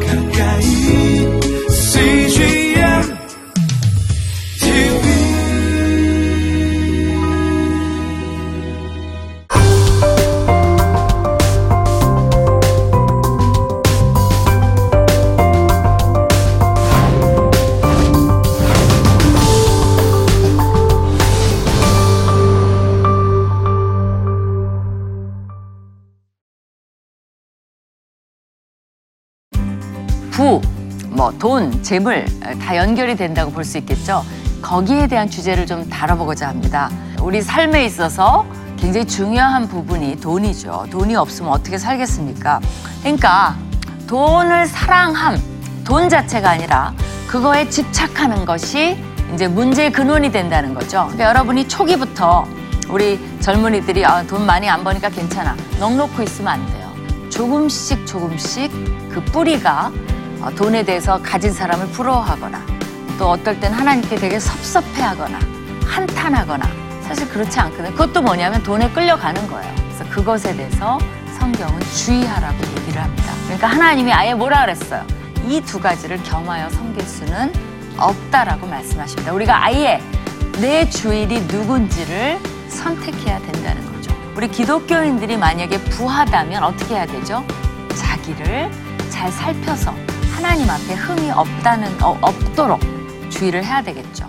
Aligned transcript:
가까 0.00 0.21
돈, 31.42 31.82
재물 31.82 32.24
다 32.60 32.76
연결이 32.76 33.16
된다고 33.16 33.50
볼 33.50 33.64
수 33.64 33.76
있겠죠. 33.78 34.24
거기에 34.62 35.08
대한 35.08 35.28
주제를 35.28 35.66
좀 35.66 35.88
다뤄보고자 35.88 36.46
합니다. 36.48 36.88
우리 37.20 37.42
삶에 37.42 37.84
있어서 37.84 38.46
굉장히 38.78 39.08
중요한 39.08 39.66
부분이 39.66 40.20
돈이죠. 40.20 40.86
돈이 40.92 41.16
없으면 41.16 41.50
어떻게 41.50 41.78
살겠습니까? 41.78 42.60
그러니까 43.00 43.56
돈을 44.06 44.66
사랑함, 44.66 45.36
돈 45.82 46.08
자체가 46.08 46.48
아니라 46.48 46.94
그거에 47.26 47.68
집착하는 47.68 48.44
것이 48.44 48.96
이제 49.34 49.48
문제의 49.48 49.90
근원이 49.90 50.30
된다는 50.30 50.74
거죠. 50.74 51.06
그러니까 51.06 51.24
여러분이 51.24 51.66
초기부터 51.66 52.46
우리 52.88 53.18
젊은이들이 53.40 54.04
아, 54.06 54.22
돈 54.22 54.46
많이 54.46 54.68
안 54.70 54.84
버니까 54.84 55.08
괜찮아. 55.08 55.56
넉 55.80 55.96
놓고 55.96 56.22
있으면 56.22 56.52
안 56.52 56.66
돼요. 56.68 56.92
조금씩 57.30 58.06
조금씩 58.06 58.70
그 59.10 59.20
뿌리가 59.32 59.90
어, 59.90 60.11
돈에 60.50 60.82
대해서 60.82 61.20
가진 61.22 61.52
사람을 61.52 61.88
부러워하거나 61.88 62.60
또 63.18 63.30
어떨 63.30 63.58
땐 63.60 63.72
하나님께 63.72 64.16
되게 64.16 64.38
섭섭해하거나 64.38 65.38
한탄하거나 65.86 66.66
사실 67.02 67.28
그렇지 67.28 67.58
않거든요. 67.60 67.90
그것도 67.92 68.22
뭐냐면 68.22 68.62
돈에 68.62 68.90
끌려가는 68.90 69.46
거예요. 69.48 69.74
그래서 69.76 70.04
그것에 70.10 70.56
대해서 70.56 70.98
성경은 71.38 71.80
주의하라고 71.80 72.56
얘기를 72.80 73.02
합니다. 73.02 73.32
그러니까 73.44 73.66
하나님이 73.68 74.12
아예 74.12 74.34
뭐라 74.34 74.62
그랬어요? 74.62 75.04
이 75.48 75.60
두 75.60 75.80
가지를 75.80 76.22
겸하여 76.22 76.70
섬길 76.70 77.02
수는 77.06 77.52
없다라고 77.98 78.66
말씀하십니다. 78.66 79.32
우리가 79.32 79.64
아예 79.64 80.00
내 80.60 80.88
주일이 80.88 81.40
누군지를 81.42 82.38
선택해야 82.68 83.38
된다는 83.40 83.92
거죠. 83.92 84.12
우리 84.36 84.48
기독교인들이 84.48 85.36
만약에 85.36 85.78
부하다면 85.78 86.62
어떻게 86.62 86.94
해야 86.94 87.06
되죠? 87.06 87.44
자기를 87.94 88.70
잘 89.10 89.30
살펴서 89.30 89.94
하나님 90.42 90.68
앞에 90.68 90.94
흠이 90.94 91.30
없다는 91.30 92.02
어, 92.02 92.18
없도록 92.20 92.80
주의를 93.30 93.64
해야 93.64 93.80
되겠죠. 93.80 94.28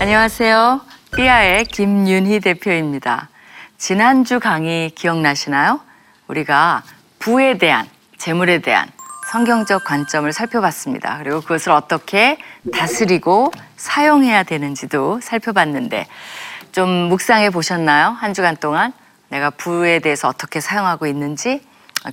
안녕하세요. 0.00 0.80
삐아의 1.14 1.64
김윤희 1.66 2.40
대표입니다. 2.40 3.28
지난주 3.76 4.40
강의 4.40 4.88
기억나시나요? 4.88 5.80
우리가 6.26 6.82
부에 7.28 7.58
대한, 7.58 7.86
재물에 8.16 8.60
대한 8.60 8.88
성경적 9.30 9.84
관점을 9.84 10.32
살펴봤습니다. 10.32 11.18
그리고 11.18 11.42
그것을 11.42 11.72
어떻게 11.72 12.38
다스리고 12.72 13.52
사용해야 13.76 14.44
되는지도 14.44 15.20
살펴봤는데 15.20 16.06
좀 16.72 16.88
묵상해 16.88 17.50
보셨나요? 17.50 18.16
한 18.18 18.32
주간 18.32 18.56
동안 18.56 18.94
내가 19.28 19.50
부에 19.50 19.98
대해서 19.98 20.26
어떻게 20.26 20.60
사용하고 20.60 21.06
있는지 21.06 21.60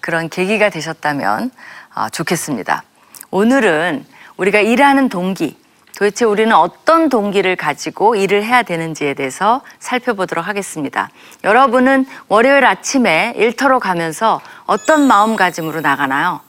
그런 0.01 0.27
계기가 0.27 0.69
되셨다면 0.69 1.49
아, 1.93 2.09
좋겠습니다. 2.09 2.83
오늘은 3.31 4.05
우리가 4.35 4.59
일하는 4.59 5.07
동기, 5.07 5.57
도대체 5.97 6.25
우리는 6.25 6.53
어떤 6.53 7.07
동기를 7.07 7.55
가지고 7.55 8.15
일을 8.15 8.43
해야 8.43 8.63
되는지에 8.63 9.13
대해서 9.13 9.61
살펴보도록 9.79 10.45
하겠습니다. 10.45 11.09
여러분은 11.45 12.05
월요일 12.27 12.65
아침에 12.65 13.33
일터로 13.37 13.79
가면서 13.79 14.41
어떤 14.65 15.07
마음가짐으로 15.07 15.79
나가나요? 15.79 16.41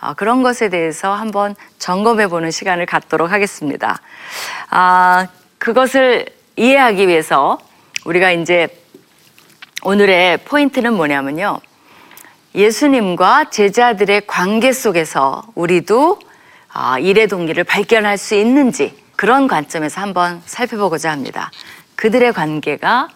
어, 0.00 0.14
그런 0.14 0.42
것에 0.42 0.70
대해서 0.70 1.12
한번 1.12 1.54
점검해 1.78 2.28
보는 2.28 2.50
시간을 2.50 2.86
갖도록 2.86 3.30
하겠습니다. 3.30 4.00
아, 4.70 5.28
그것을 5.58 6.26
이해하기 6.56 7.06
위해서 7.06 7.58
우리가 8.04 8.32
이제 8.32 8.68
오늘의 9.82 10.38
포인트는 10.38 10.94
뭐냐면요. 10.94 11.60
예수님과 12.56 13.50
제자들의 13.50 14.26
관계 14.26 14.72
속에서 14.72 15.44
우리도 15.54 16.18
아, 16.72 16.98
일의 16.98 17.26
동기를 17.26 17.64
발견할 17.64 18.16
수 18.18 18.34
있는지 18.34 18.96
그런 19.16 19.48
관점에서 19.48 20.00
한번 20.00 20.42
살펴보고자 20.46 21.10
합니다. 21.10 21.50
그들의 21.96 22.32
관계가 22.32 23.08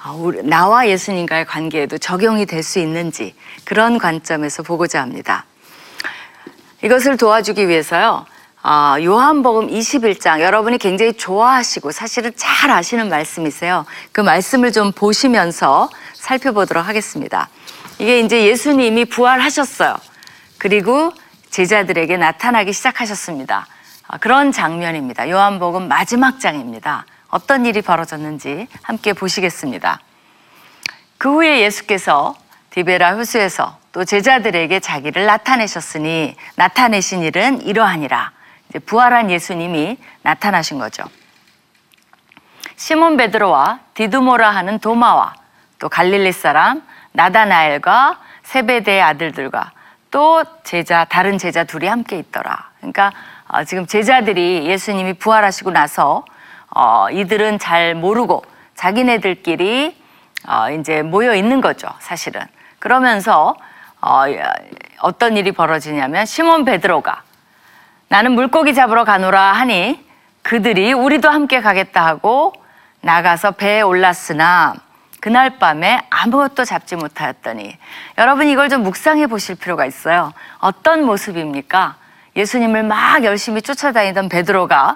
아, 0.00 0.16
나와 0.44 0.88
예수님과의 0.88 1.46
관계에도 1.46 1.98
적용이 1.98 2.46
될 2.46 2.62
수 2.62 2.78
있는지 2.78 3.34
그런 3.64 3.98
관점에서 3.98 4.62
보고자 4.62 5.00
합니다. 5.00 5.44
이것을 6.84 7.16
도와주기 7.16 7.68
위해서요. 7.68 8.26
아, 8.62 8.98
요한복음 9.02 9.68
21장 9.68 10.40
여러분이 10.40 10.78
굉장히 10.78 11.14
좋아하시고 11.14 11.90
사실은 11.90 12.32
잘 12.36 12.70
아시는 12.70 13.08
말씀이세요. 13.08 13.86
그 14.12 14.20
말씀을 14.20 14.72
좀 14.72 14.92
보시면서 14.92 15.88
살펴보도록 16.14 16.86
하겠습니다. 16.86 17.48
이게 17.98 18.20
이제 18.20 18.44
예수님이 18.44 19.06
부활하셨어요. 19.06 19.96
그리고 20.58 21.12
제자들에게 21.50 22.16
나타나기 22.16 22.72
시작하셨습니다. 22.72 23.66
아, 24.06 24.18
그런 24.18 24.52
장면입니다. 24.52 25.28
요한복음 25.28 25.88
마지막 25.88 26.40
장입니다. 26.40 27.04
어떤 27.28 27.66
일이 27.66 27.82
벌어졌는지 27.82 28.68
함께 28.82 29.12
보시겠습니다. 29.12 30.00
그 31.18 31.32
후에 31.34 31.60
예수께서 31.60 32.34
디베라 32.70 33.16
호수에서 33.16 33.78
또 33.92 34.04
제자들에게 34.04 34.80
자기를 34.80 35.26
나타내셨으니 35.26 36.36
나타내신 36.56 37.22
일은 37.22 37.60
이러하니라. 37.62 38.32
부활한 38.86 39.30
예수님이 39.30 39.98
나타나신 40.22 40.78
거죠. 40.78 41.04
시몬 42.76 43.16
베드로와 43.16 43.80
디두모라 43.94 44.50
하는 44.50 44.78
도마와 44.78 45.34
또 45.78 45.88
갈릴리 45.88 46.32
사람 46.32 46.82
나다나엘과 47.12 48.20
세베대의 48.44 49.02
아들들과 49.02 49.72
또 50.10 50.44
제자 50.64 51.04
다른 51.04 51.38
제자 51.38 51.64
둘이 51.64 51.86
함께 51.86 52.18
있더라. 52.18 52.70
그러니까 52.78 53.12
어, 53.48 53.64
지금 53.64 53.86
제자들이 53.86 54.66
예수님이 54.66 55.14
부활하시고 55.14 55.70
나서 55.70 56.24
어, 56.74 57.08
이들은 57.10 57.58
잘 57.58 57.94
모르고 57.94 58.44
자기네들끼리 58.74 59.96
어, 60.46 60.70
이제 60.70 61.02
모여 61.02 61.34
있는 61.34 61.60
거죠, 61.60 61.88
사실은. 61.98 62.40
그러면서 62.78 63.56
어, 64.00 64.24
어떤 65.00 65.36
일이 65.36 65.52
벌어지냐면 65.52 66.26
시몬 66.26 66.64
베드로가 66.64 67.22
나는 68.08 68.32
물고기 68.32 68.74
잡으러 68.74 69.04
가노라 69.04 69.52
하니 69.52 70.06
그들이 70.42 70.92
우리도 70.92 71.28
함께 71.28 71.60
가겠다 71.60 72.06
하고 72.06 72.52
나가서 73.00 73.52
배에 73.52 73.82
올랐으나 73.82 74.74
그날 75.20 75.58
밤에 75.58 76.06
아무것도 76.10 76.64
잡지 76.64 76.94
못하였더니 76.96 77.76
여러분 78.18 78.46
이걸 78.48 78.68
좀 78.68 78.82
묵상해 78.82 79.26
보실 79.26 79.56
필요가 79.56 79.84
있어요. 79.84 80.32
어떤 80.58 81.04
모습입니까? 81.04 81.96
예수님을 82.36 82.84
막 82.84 83.24
열심히 83.24 83.60
쫓아다니던 83.62 84.28
베드로가 84.28 84.94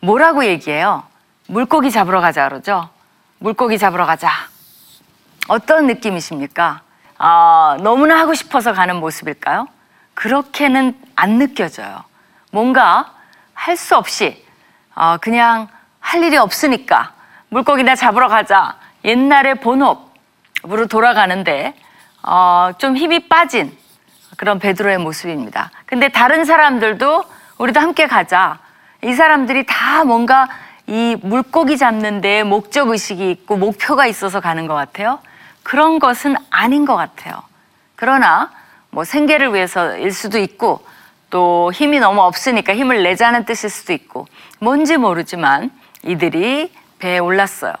뭐라고 0.00 0.44
얘기해요? 0.44 1.04
물고기 1.46 1.90
잡으러 1.90 2.20
가자 2.20 2.48
그러죠? 2.48 2.88
물고기 3.38 3.78
잡으러 3.78 4.06
가자. 4.06 4.28
어떤 5.46 5.86
느낌이십니까? 5.86 6.82
아, 7.16 7.76
너무나 7.80 8.18
하고 8.18 8.34
싶어서 8.34 8.72
가는 8.72 8.96
모습일까요? 8.96 9.66
그렇게는 10.14 10.98
안 11.16 11.38
느껴져요. 11.38 12.02
뭔가 12.50 13.12
할 13.54 13.76
수 13.76 13.96
없이 13.96 14.44
어, 14.94 15.16
그냥 15.20 15.68
할 16.00 16.22
일이 16.22 16.36
없으니까 16.36 17.12
물고기나 17.50 17.94
잡으러 17.94 18.28
가자. 18.28 18.76
옛날의 19.04 19.56
본업으로 19.56 20.86
돌아가는데 20.88 21.74
어, 22.22 22.72
좀 22.78 22.96
힘이 22.96 23.28
빠진 23.28 23.76
그런 24.36 24.58
베드로의 24.58 24.98
모습입니다. 24.98 25.70
근데 25.86 26.08
다른 26.08 26.44
사람들도 26.44 27.24
우리도 27.58 27.80
함께 27.80 28.06
가자. 28.06 28.58
이 29.02 29.12
사람들이 29.12 29.66
다 29.66 30.04
뭔가 30.04 30.48
이 30.86 31.16
물고기 31.22 31.76
잡는 31.76 32.20
데 32.20 32.42
목적 32.42 32.88
의식이 32.88 33.30
있고 33.30 33.56
목표가 33.56 34.06
있어서 34.06 34.40
가는 34.40 34.66
것 34.66 34.74
같아요. 34.74 35.20
그런 35.62 35.98
것은 35.98 36.36
아닌 36.50 36.84
것 36.84 36.96
같아요. 36.96 37.42
그러나 37.94 38.50
뭐 38.90 39.04
생계를 39.04 39.52
위해서일 39.52 40.12
수도 40.12 40.38
있고 40.38 40.84
또 41.30 41.70
힘이 41.72 42.00
너무 42.00 42.22
없으니까 42.22 42.74
힘을 42.74 43.02
내자는 43.02 43.44
뜻일 43.44 43.68
수도 43.68 43.92
있고 43.92 44.26
뭔지 44.60 44.96
모르지만 44.96 45.70
이들이 46.04 46.72
배에 46.98 47.18
올랐어요. 47.18 47.74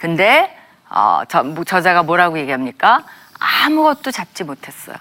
근데 0.00 0.56
어, 0.88 1.22
저, 1.28 1.44
저자가 1.64 2.02
뭐라고 2.02 2.38
얘기합니까? 2.38 3.04
아무것도 3.38 4.10
잡지 4.10 4.44
못했어요. 4.44 4.96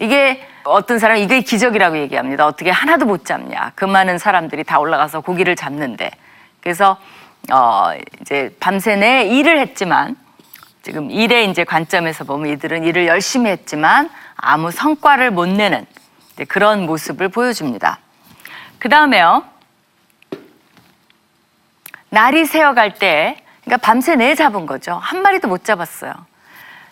이게 0.00 0.46
어떤 0.64 0.98
사람 0.98 1.18
이게 1.18 1.40
기적이라고 1.42 1.98
얘기합니다. 1.98 2.46
어떻게 2.46 2.70
하나도 2.70 3.06
못 3.06 3.24
잡냐? 3.24 3.72
그 3.74 3.84
많은 3.84 4.18
사람들이 4.18 4.64
다 4.64 4.78
올라가서 4.80 5.20
고기를 5.20 5.54
잡는데 5.56 6.10
그래서 6.60 6.96
어 7.52 7.92
이제 8.20 8.56
밤새내 8.58 9.26
일을 9.26 9.58
했지만 9.58 10.16
지금 10.82 11.10
일의 11.10 11.48
이제 11.50 11.64
관점에서 11.64 12.24
보면 12.24 12.52
이들은 12.52 12.84
일을 12.84 13.06
열심히 13.06 13.50
했지만 13.50 14.10
아무 14.36 14.70
성과를 14.70 15.30
못 15.30 15.46
내는 15.46 15.86
그런 16.48 16.86
모습을 16.86 17.28
보여줍니다. 17.28 17.98
그 18.78 18.88
다음에요. 18.88 19.44
날이 22.10 22.44
새어갈 22.44 22.94
때, 22.94 23.43
그러니까 23.64 23.84
밤새 23.84 24.14
내 24.16 24.34
잡은 24.34 24.66
거죠. 24.66 24.98
한 25.02 25.22
마리도 25.22 25.48
못 25.48 25.64
잡았어요. 25.64 26.12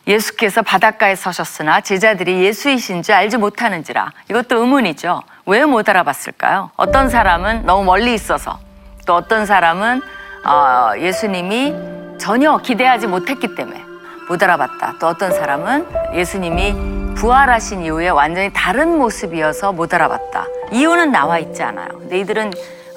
예수께서 0.06 0.62
바닷가에 0.62 1.14
서셨으나 1.14 1.80
제자들이 1.80 2.42
예수이신 2.44 3.02
줄 3.02 3.14
알지 3.14 3.36
못하는지라. 3.36 4.10
이것도 4.30 4.58
의문이죠. 4.58 5.22
왜 5.46 5.64
못 5.64 5.88
알아봤을까요? 5.88 6.70
어떤 6.76 7.08
사람은 7.08 7.66
너무 7.66 7.84
멀리 7.84 8.14
있어서, 8.14 8.58
또 9.06 9.14
어떤 9.14 9.46
사람은 9.46 10.02
어, 10.44 10.92
예수님이 10.98 11.72
전혀 12.18 12.58
기대하지 12.58 13.06
못했기 13.06 13.54
때문에 13.54 13.84
못 14.28 14.42
알아봤다. 14.42 14.94
또 15.00 15.06
어떤 15.06 15.30
사람은 15.32 15.86
예수님이 16.14 17.14
부활하신 17.14 17.82
이후에 17.82 18.08
완전히 18.08 18.50
다른 18.52 18.98
모습이어서 18.98 19.72
못 19.72 19.92
알아봤다. 19.94 20.46
이유는 20.72 21.12
나와 21.12 21.38
있지 21.38 21.62
않아요. 21.62 21.86
근데 21.90 22.18
이들은 22.18 22.52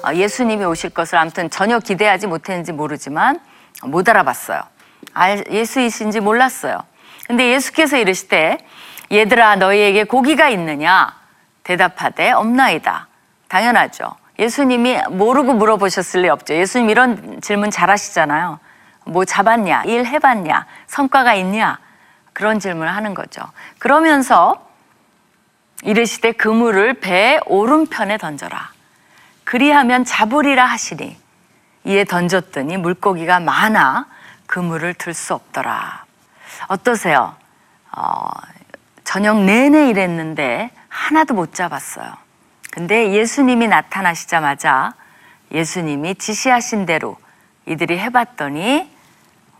어, 0.08 0.12
예수님이 0.14 0.64
오실 0.64 0.90
것을 0.90 1.18
아무튼 1.18 1.50
전혀 1.50 1.78
기대하지 1.78 2.26
못했는지 2.26 2.72
모르지만 2.72 3.38
못 3.84 4.08
알아봤어요. 4.08 4.62
알, 5.14 5.44
예수이신지 5.50 6.20
몰랐어요. 6.20 6.82
근데 7.26 7.52
예수께서 7.52 7.96
이르시되 7.96 8.58
얘들아 9.10 9.56
너희에게 9.56 10.04
고기가 10.04 10.48
있느냐 10.48 11.14
대답하되 11.64 12.30
없나이다. 12.30 13.08
당연하죠. 13.48 14.14
예수님이 14.38 15.00
모르고 15.10 15.54
물어보셨을 15.54 16.22
리 16.22 16.28
없죠. 16.28 16.54
예수님 16.54 16.90
이런 16.90 17.40
질문 17.40 17.70
잘 17.70 17.90
하시잖아요. 17.90 18.60
뭐 19.04 19.24
잡았냐? 19.24 19.84
일 19.84 20.04
해봤냐? 20.04 20.66
성과가 20.86 21.34
있냐? 21.34 21.78
그런 22.32 22.60
질문을 22.60 22.94
하는 22.94 23.14
거죠. 23.14 23.42
그러면서 23.78 24.66
이르시되 25.82 26.32
그물을 26.32 26.94
배 26.94 27.40
오른편에 27.46 28.18
던져라. 28.18 28.70
그리하면 29.44 30.04
잡으리라 30.04 30.66
하시니 30.66 31.16
이에 31.86 32.04
던졌더니 32.04 32.76
물고기가 32.76 33.40
많아 33.40 34.06
그물을 34.46 34.92
들 34.94 35.14
수 35.14 35.34
없더라. 35.34 36.04
어떠세요? 36.68 37.34
어, 37.92 38.28
저녁 39.04 39.42
내내 39.44 39.88
일했는데 39.88 40.70
하나도 40.88 41.34
못 41.34 41.54
잡았어요. 41.54 42.12
근데 42.72 43.12
예수님이 43.12 43.68
나타나시자마자 43.68 44.94
예수님이 45.52 46.16
지시하신 46.16 46.86
대로 46.86 47.16
이들이 47.66 47.98
해봤더니 47.98 48.90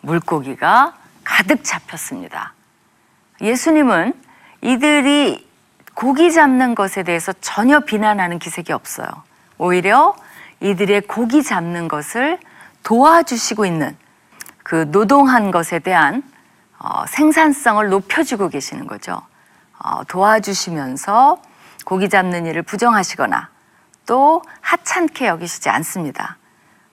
물고기가 0.00 0.94
가득 1.24 1.64
잡혔습니다. 1.64 2.52
예수님은 3.40 4.14
이들이 4.62 5.46
고기 5.94 6.32
잡는 6.32 6.74
것에 6.74 7.02
대해서 7.04 7.32
전혀 7.40 7.80
비난하는 7.80 8.38
기색이 8.38 8.72
없어요. 8.72 9.08
오히려 9.58 10.14
이들의 10.70 11.02
고기 11.02 11.42
잡는 11.42 11.86
것을 11.86 12.38
도와주시고 12.82 13.66
있는 13.66 13.96
그 14.62 14.90
노동한 14.90 15.50
것에 15.50 15.78
대한 15.78 16.22
어, 16.78 17.06
생산성을 17.06 17.88
높여주고 17.88 18.48
계시는 18.48 18.86
거죠. 18.86 19.22
어, 19.78 20.02
도와주시면서 20.04 21.40
고기 21.84 22.08
잡는 22.08 22.46
일을 22.46 22.62
부정하시거나 22.62 23.48
또 24.06 24.42
하찮게 24.60 25.28
여기시지 25.28 25.68
않습니다. 25.68 26.36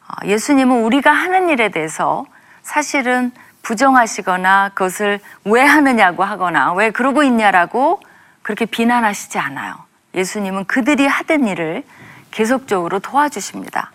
어, 0.07 0.25
예수님은 0.25 0.83
우리가 0.83 1.11
하는 1.11 1.49
일에 1.49 1.69
대해서 1.69 2.25
사실은 2.61 3.31
부정하시거나 3.63 4.69
그것을 4.69 5.19
왜 5.45 5.63
하느냐고 5.63 6.23
하거나 6.23 6.73
왜 6.73 6.91
그러고 6.91 7.23
있냐라고 7.23 7.99
그렇게 8.43 8.65
비난하시지 8.65 9.39
않아요. 9.39 9.75
예수님은 10.13 10.65
그들이 10.65 11.07
하던 11.07 11.47
일을 11.47 11.83
계속적으로 12.33 12.99
도와주십니다. 12.99 13.91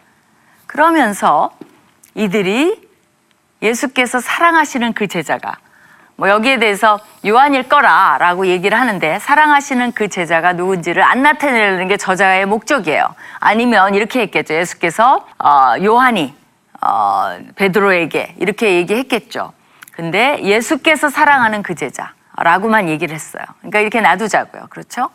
그러면서 0.67 1.51
이들이 2.15 2.89
예수께서 3.61 4.21
사랑하시는 4.21 4.93
그 4.93 5.09
제자가 5.09 5.57
뭐 6.15 6.29
여기에 6.29 6.59
대해서 6.59 6.99
요한일 7.27 7.69
거라라고 7.69 8.47
얘기를 8.47 8.79
하는데 8.79 9.19
사랑하시는 9.19 9.93
그 9.93 10.09
제자가 10.09 10.53
누군지를 10.53 11.03
안 11.03 11.23
나타내는 11.23 11.89
게 11.89 11.97
저자의 11.97 12.47
목적이에요. 12.47 13.15
아니면 13.41 13.95
이렇게 13.95 14.21
했겠죠. 14.23 14.55
예수께서 14.55 15.27
어, 15.39 15.75
요한이 15.83 16.35
어, 16.81 17.39
베드로에게 17.57 18.37
이렇게 18.39 18.75
얘기했겠죠. 18.77 19.53
근데 19.93 20.41
예수께서 20.43 21.09
사랑하는 21.09 21.63
그 21.63 21.75
제자라고만 21.75 22.89
얘기를 22.89 23.15
했어요. 23.15 23.43
그러니까 23.59 23.81
이렇게 23.81 24.01
놔두자고요. 24.01 24.67
그렇죠? 24.71 25.11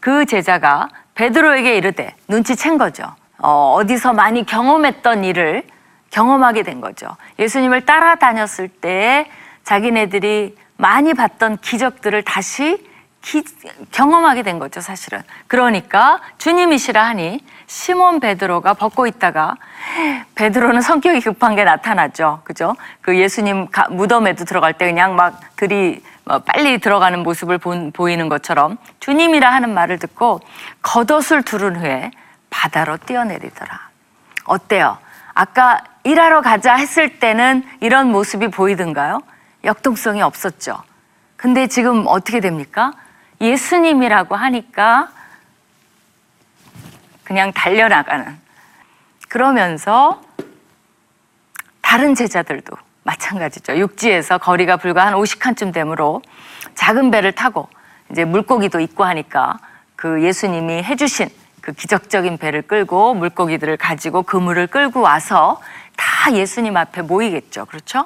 그 0.00 0.26
제자가 0.26 0.88
베드로에게 1.16 1.76
이르되 1.76 2.14
눈치챈 2.28 2.78
거죠. 2.78 3.04
어, 3.38 3.74
어디서 3.78 4.12
많이 4.12 4.46
경험했던 4.46 5.24
일을 5.24 5.64
경험하게 6.10 6.62
된 6.62 6.80
거죠. 6.80 7.16
예수님을 7.38 7.84
따라다녔을 7.84 8.68
때 8.68 9.28
자기네들이 9.64 10.56
많이 10.76 11.14
봤던 11.14 11.58
기적들을 11.58 12.22
다시 12.22 12.86
기, 13.22 13.42
경험하게 13.90 14.42
된 14.42 14.60
거죠, 14.60 14.80
사실은. 14.80 15.20
그러니까 15.48 16.20
주님이시라 16.38 17.04
하니 17.04 17.40
시몬 17.66 18.20
베드로가 18.20 18.74
벗고 18.74 19.08
있다가 19.08 19.56
베드로는 20.36 20.80
성격이 20.80 21.20
급한 21.22 21.56
게 21.56 21.64
나타났죠. 21.64 22.42
그죠? 22.44 22.76
그 23.00 23.18
예수님 23.18 23.68
가, 23.70 23.88
무덤에도 23.90 24.44
들어갈 24.44 24.74
때 24.74 24.86
그냥 24.86 25.16
막 25.16 25.40
들이 25.56 26.00
뭐 26.00 26.15
빨리 26.44 26.78
들어가는 26.78 27.22
모습을 27.22 27.58
본, 27.58 27.92
보이는 27.92 28.28
것처럼 28.28 28.78
주님이라 29.00 29.52
하는 29.52 29.72
말을 29.72 29.98
듣고 29.98 30.40
겉옷을 30.82 31.42
두른 31.42 31.76
후에 31.76 32.10
바다로 32.50 32.96
뛰어내리더라. 32.96 33.88
어때요? 34.44 34.98
아까 35.34 35.84
일하러 36.02 36.40
가자 36.40 36.74
했을 36.74 37.18
때는 37.18 37.64
이런 37.80 38.10
모습이 38.10 38.48
보이던가요? 38.48 39.20
역동성이 39.64 40.22
없었죠. 40.22 40.82
근데 41.36 41.66
지금 41.66 42.04
어떻게 42.06 42.40
됩니까? 42.40 42.92
예수님이라고 43.40 44.34
하니까 44.34 45.10
그냥 47.22 47.52
달려나가는. 47.52 48.38
그러면서 49.28 50.22
다른 51.82 52.14
제자들도 52.14 52.76
마찬가지죠. 53.06 53.78
육지에서 53.78 54.38
거리가 54.38 54.76
불과 54.76 55.06
한 55.06 55.14
50칸쯤 55.14 55.72
되므로 55.72 56.20
작은 56.74 57.10
배를 57.10 57.32
타고 57.32 57.68
이제 58.10 58.24
물고기도 58.24 58.80
있고 58.80 59.04
하니까 59.04 59.58
그 59.94 60.22
예수님이 60.22 60.82
해주신 60.82 61.28
그 61.60 61.72
기적적인 61.72 62.38
배를 62.38 62.62
끌고 62.62 63.14
물고기들을 63.14 63.76
가지고 63.76 64.22
그물을 64.22 64.66
끌고 64.66 65.00
와서 65.00 65.60
다 65.96 66.32
예수님 66.32 66.76
앞에 66.76 67.02
모이겠죠. 67.02 67.64
그렇죠? 67.64 68.04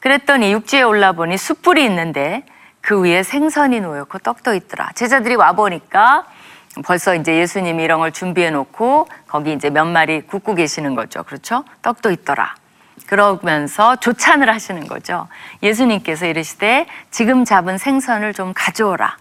그랬더니 0.00 0.52
육지에 0.52 0.82
올라 0.82 1.12
보니 1.12 1.36
숯불이 1.36 1.84
있는데 1.84 2.44
그 2.80 3.02
위에 3.02 3.22
생선이 3.22 3.80
놓였고 3.80 4.18
떡도 4.18 4.54
있더라. 4.54 4.92
제자들이 4.94 5.34
와 5.34 5.52
보니까 5.52 6.26
벌써 6.84 7.14
이제 7.14 7.36
예수님이 7.36 7.82
이런 7.82 7.98
걸 7.98 8.12
준비해 8.12 8.50
놓고 8.50 9.08
거기 9.26 9.52
이제 9.52 9.68
몇 9.68 9.84
마리 9.84 10.20
굽고 10.20 10.54
계시는 10.54 10.94
거죠. 10.94 11.24
그렇죠? 11.24 11.64
떡도 11.82 12.12
있더라. 12.12 12.54
그러면서 13.08 13.96
조찬을 13.96 14.50
하시는 14.50 14.86
거죠. 14.86 15.28
예수님께서 15.62 16.26
이르시되 16.26 16.86
지금 17.10 17.46
잡은 17.46 17.78
생선을 17.78 18.34
좀 18.34 18.52
가져오라. 18.54 19.16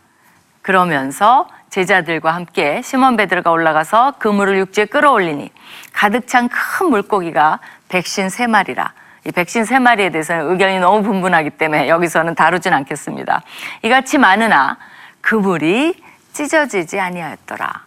그러면서 0.61 1.47
제자들과 1.69 2.35
함께 2.35 2.81
시몬 2.81 3.15
베드로가 3.15 3.49
올라가서 3.49 4.15
그물을 4.19 4.59
육지에 4.59 4.85
끌어올리니 4.85 5.51
가득 5.93 6.27
찬 6.27 6.49
큰 6.49 6.89
물고기가 6.89 7.59
백신 7.87 8.29
세 8.29 8.45
마리라. 8.45 8.91
이 9.25 9.31
백신 9.31 9.63
세 9.63 9.79
마리에 9.79 10.09
대해서는 10.09 10.51
의견이 10.51 10.79
너무 10.79 11.01
분분하기 11.03 11.51
때문에 11.51 11.87
여기서는 11.87 12.35
다루진 12.35 12.73
않겠습니다. 12.73 13.41
이같이 13.83 14.17
많으나 14.17 14.77
그물이 15.21 16.03
찢어지지 16.33 16.99
아니하였더라. 16.99 17.85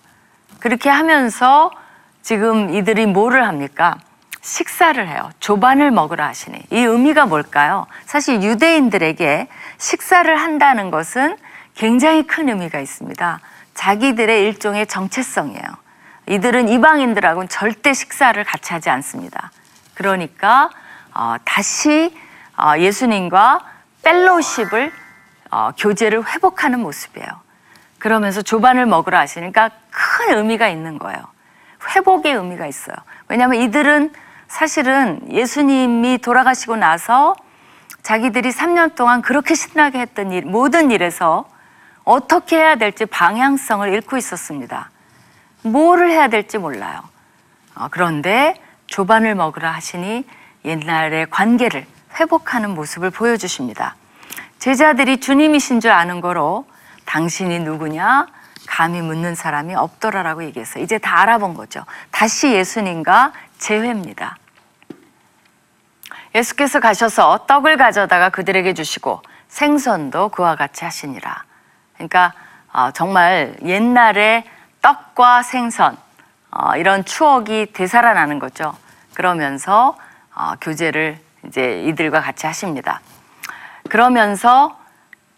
그렇게 0.61 0.89
하면서 0.89 1.71
지금 2.23 2.73
이들이 2.75 3.05
뭐를 3.05 3.47
합니까? 3.47 3.99
식사를 4.41 5.07
해요. 5.07 5.31
조반을 5.41 5.91
먹으라 5.91 6.27
하시니. 6.27 6.59
이 6.71 6.79
의미가 6.79 7.27
뭘까요? 7.27 7.87
사실 8.07 8.43
유대인들에게 8.43 9.49
식사를 9.79 10.35
한다는 10.35 10.91
것은 10.91 11.37
굉장히 11.75 12.27
큰 12.27 12.49
의미가 12.49 12.81
있습니다. 12.81 13.41
자기들의 13.75 14.43
일종의 14.43 14.87
정체성이에요. 14.87 15.63
이들은 16.27 16.69
이방인들하고는 16.69 17.49
절대 17.49 17.93
식사를 17.93 18.43
같이 18.45 18.73
하지 18.73 18.89
않습니다. 18.91 19.51
그러니까 19.95 20.71
어, 21.15 21.37
다시 21.45 22.17
어, 22.57 22.79
예수님과 22.79 23.65
펠로십을 24.03 24.93
어, 25.51 25.73
교제를 25.77 26.27
회복하는 26.29 26.81
모습이에요. 26.81 27.29
그러면서 27.99 28.43
조반을 28.43 28.87
먹으러 28.87 29.19
하시니까 29.19 29.71
큰 29.91 30.37
의미가 30.39 30.69
있는 30.69 30.99
거예요. 30.99 31.21
회복의 31.95 32.35
의미가 32.35 32.67
있어요. 32.67 32.97
왜냐하면 33.29 33.61
이들은 33.61 34.13
사실은 34.51 35.21
예수님이 35.31 36.19
돌아가시고 36.19 36.75
나서 36.75 37.37
자기들이 38.03 38.51
3년 38.51 38.97
동안 38.97 39.23
그렇게 39.23 39.55
신나게 39.55 40.01
했던 40.01 40.33
일, 40.33 40.45
모든 40.45 40.91
일에서 40.91 41.49
어떻게 42.03 42.57
해야 42.57 42.75
될지 42.75 43.07
방향성을 43.07 43.89
잃고 43.93 44.17
있었습니다. 44.17 44.91
뭐를 45.63 46.11
해야 46.11 46.27
될지 46.27 46.59
몰라요. 46.59 47.01
어, 47.77 47.87
그런데 47.93 48.55
조반을 48.89 49.37
먹으라 49.37 49.71
하시니 49.71 50.27
옛날의 50.65 51.31
관계를 51.31 51.87
회복하는 52.19 52.71
모습을 52.71 53.11
보여주십니다. 53.11 53.95
제자들이 54.59 55.21
주님이신 55.21 55.79
줄 55.79 55.93
아는 55.93 56.21
거로 56.21 56.67
당신이 57.07 57.61
누구냐? 57.61 58.27
감히 58.67 59.01
묻는 59.01 59.37
사람이 59.37 59.77
없더라라고 59.77 60.43
얘기했어요. 60.45 60.83
이제 60.83 60.99
다 60.99 61.21
알아본 61.21 61.55
거죠. 61.55 61.85
다시 62.11 62.53
예수님과 62.53 63.33
재회입니다. 63.59 64.37
예수께서 66.35 66.81
가셔서 66.81 67.47
떡을 67.47 67.77
가져다가 67.77 68.29
그들에게 68.29 68.75
주시고 68.75 69.23
생선도 69.49 70.29
그와 70.29 70.57
같이 70.57 70.85
하시니라. 70.85 71.45
그러니까 71.95 72.33
어, 72.73 72.91
정말 72.93 73.57
옛날에 73.65 74.45
떡과 74.81 75.43
생선 75.43 75.97
어, 76.51 76.77
이런 76.77 77.05
추억이 77.05 77.73
되살아나는 77.73 78.39
거죠. 78.39 78.77
그러면서 79.15 79.97
어, 80.35 80.55
교제를 80.61 81.19
이제 81.47 81.83
이들과 81.83 82.21
같이 82.21 82.47
하십니다. 82.47 83.01
그러면서 83.89 84.79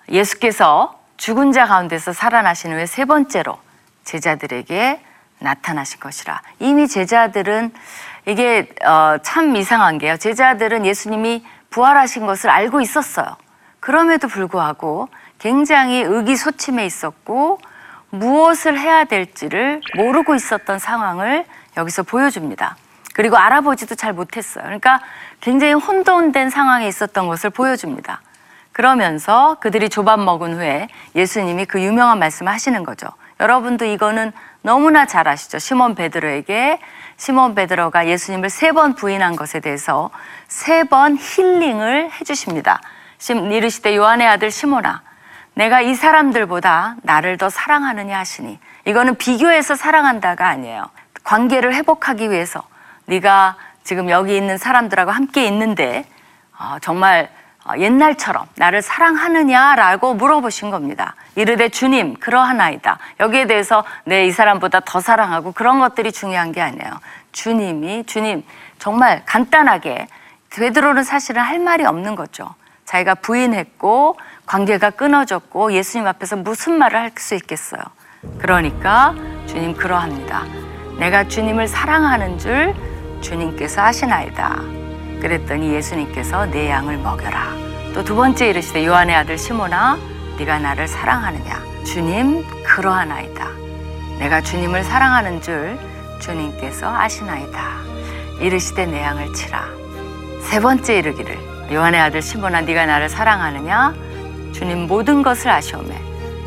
예수께서 0.09 1.01
죽은 1.17 1.53
자 1.53 1.67
가운데서 1.67 2.13
살아나신 2.13 2.73
후에 2.73 2.87
세 2.87 3.05
번째로 3.05 3.59
제자들에게 4.05 5.03
나타나신 5.39 6.01
것이라. 6.01 6.43
이미 6.59 6.89
제자들은 6.89 7.73
이게 8.27 8.69
어, 8.85 9.17
참 9.23 9.57
이상한 9.57 9.99
게요. 9.99 10.17
제자들은 10.17 10.87
예수님이 10.87 11.45
부활하신 11.71 12.27
것을 12.27 12.51
알고 12.51 12.81
있었어요. 12.81 13.37
그럼에도 13.81 14.29
불구하고 14.29 15.09
굉장히 15.39 16.03
의기소침해 16.03 16.87
있었고 16.87 17.59
무엇을 18.11 18.79
해야 18.79 19.05
될지를 19.05 19.81
모르고 19.97 20.35
있었던 20.35 20.79
상황을 20.79 21.45
여기서 21.77 22.05
보여줍니다. 22.05 22.77
그리고 23.15 23.37
알아보지도 23.37 23.95
잘 23.95 24.13
못했어요. 24.13 24.65
그러니까 24.65 25.01
굉장히 25.41 25.73
혼돈된 25.73 26.51
상황에 26.51 26.87
있었던 26.87 27.27
것을 27.27 27.51
보여줍니다. 27.51 28.21
그러면서 28.73 29.57
그들이 29.61 29.89
조밥 29.89 30.21
먹은 30.21 30.55
후에 30.55 30.89
예수님이 31.15 31.67
그 31.67 31.83
유명한 31.83 32.19
말씀을 32.19 32.53
하시는 32.53 32.85
거죠. 32.85 33.09
여러분도 33.41 33.85
이거는 33.85 34.33
너무나 34.63 35.07
잘 35.07 35.27
아시죠. 35.29 35.59
시몬 35.59 35.95
베드로에게 35.95 36.79
시몬 37.23 37.55
베드로가 37.55 38.09
예수님을 38.09 38.51
세 38.51 38.73
번 38.73 38.95
부인한 38.97 39.37
것에 39.37 39.61
대해서 39.61 40.11
세 40.49 40.83
번 40.85 41.17
힐링을 41.17 42.11
해주십니다. 42.21 42.81
심- 43.19 43.53
이르시되 43.53 43.95
요한의 43.97 44.27
아들 44.27 44.51
시몬아, 44.51 45.03
내가 45.55 45.81
이 45.83 45.95
사람들보다 45.95 46.97
나를 47.03 47.39
더 47.39 47.49
사랑하느냐 47.49 48.19
하시니 48.19 48.59
이거는 48.87 49.15
비교해서 49.19 49.77
사랑한다가 49.77 50.49
아니에요. 50.49 50.87
관계를 51.23 51.73
회복하기 51.75 52.29
위해서 52.33 52.61
네가 53.07 53.55
지금 53.85 54.11
여기 54.11 54.37
있는 54.37 54.59
사람들하고 54.59 55.13
함께 55.13 55.47
있는데 55.47 56.05
어, 56.59 56.79
정말 56.81 57.29
어, 57.29 57.42
옛날처럼 57.79 58.47
나를 58.57 58.83
사랑하느냐라고 58.83 60.15
물어보신 60.15 60.71
겁니다. 60.71 61.15
이르되 61.37 61.69
주님 61.69 62.15
그러하나이다. 62.15 62.99
여기에 63.21 63.47
대해서 63.47 63.85
내 64.05 64.27
이 64.27 64.31
사람보다 64.31 64.81
더 64.81 65.01
사랑하고 65.01 65.53
그런 65.53 65.79
것들이 65.81 66.13
중요한 66.13 66.53
게 66.53 66.61
아니에요. 66.61 66.91
주님이 67.33 68.05
주님 68.07 68.45
정말 68.79 69.23
간단하게 69.25 70.07
베드로는 70.51 71.03
사실은 71.05 71.41
할 71.43 71.59
말이 71.59 71.85
없는 71.85 72.15
거죠. 72.15 72.55
자기가 72.85 73.15
부인했고 73.17 74.19
관계가 74.47 74.91
끊어졌고 74.91 75.73
예수님 75.73 76.07
앞에서 76.07 76.37
무슨 76.37 76.79
말을 76.79 76.99
할 76.99 77.13
수 77.17 77.35
있겠어요. 77.35 77.81
그러니까 78.39 79.15
주님 79.47 79.75
그러합니다. 79.75 80.43
내가 80.99 81.27
주님을 81.27 81.69
사랑하는 81.69 82.39
줄 82.39 82.75
주님께서 83.23 83.83
아시나이다. 83.83 84.82
그랬더니 85.23 85.73
예수님께서 85.73 86.47
내 86.47 86.69
양을 86.69 86.99
먹여라. 86.99 87.53
또 87.95 88.03
두 88.03 88.17
번째 88.17 88.49
이르시되 88.49 88.85
요한의 88.85 89.15
아들 89.15 89.39
시모나 89.39 89.97
네가 90.37 90.59
나를 90.59 90.89
사랑하느냐? 90.89 91.63
주님 91.85 92.45
그러하나이다. 92.65 93.49
내가 94.19 94.41
주님을 94.41 94.83
사랑하는 94.83 95.41
줄 95.41 95.79
주님께서 96.21 96.93
아시나이다. 96.93 97.61
이르시되 98.41 98.87
내 98.87 99.01
양을 99.03 99.33
치라. 99.35 99.65
세 100.43 100.59
번째 100.59 100.99
이르기를 100.99 101.39
요한의 101.73 102.01
아들 102.01 102.21
시모나 102.21 102.63
네가 102.63 102.87
나를 102.87 103.09
사랑하느냐? 103.09 103.95
주님 104.53 104.89
모든 104.89 105.23
것을 105.23 105.51
아시오매 105.53 105.95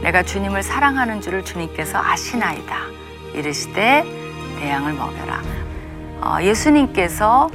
내가 0.02 0.22
주님을 0.22 0.64
사랑하는 0.64 1.22
줄을 1.22 1.46
주님께서 1.46 1.98
아시나이다. 2.04 2.76
이르시되 3.36 4.04
내 4.60 4.70
양을 4.70 4.92
먹여라. 4.94 5.42
어, 6.22 6.38
예수님께서 6.42 7.50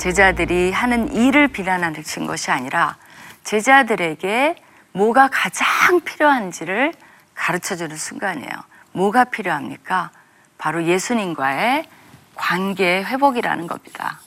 제자들이 0.00 0.72
하는 0.72 1.12
일을 1.12 1.48
비난하신 1.48 2.26
것이 2.26 2.50
아니라 2.50 2.96
제자들에게 3.44 4.56
뭐가 4.92 5.28
가장 5.30 6.00
필요한지를 6.00 6.94
가르쳐 7.34 7.76
주는 7.76 7.94
순간이에요. 7.94 8.50
뭐가 8.92 9.24
필요합니까? 9.24 10.10
바로 10.56 10.84
예수님과의 10.84 11.86
관계 12.34 13.04
회복이라는 13.04 13.66
겁니다. 13.66 14.18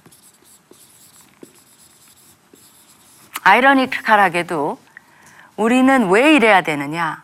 아이러니컬하게도 3.42 4.78
우리는 5.58 6.10
왜 6.10 6.36
이래야 6.36 6.62
되느냐? 6.62 7.24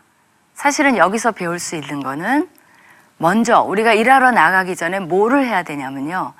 사실은 0.54 0.96
여기서 0.96 1.30
배울 1.30 1.60
수 1.60 1.76
있는 1.76 2.02
거는 2.02 2.48
먼저 3.16 3.62
우리가 3.62 3.92
일하러 3.92 4.32
나가기 4.32 4.74
전에 4.74 4.98
뭐를 4.98 5.46
해야 5.46 5.62
되냐면요. 5.62 6.34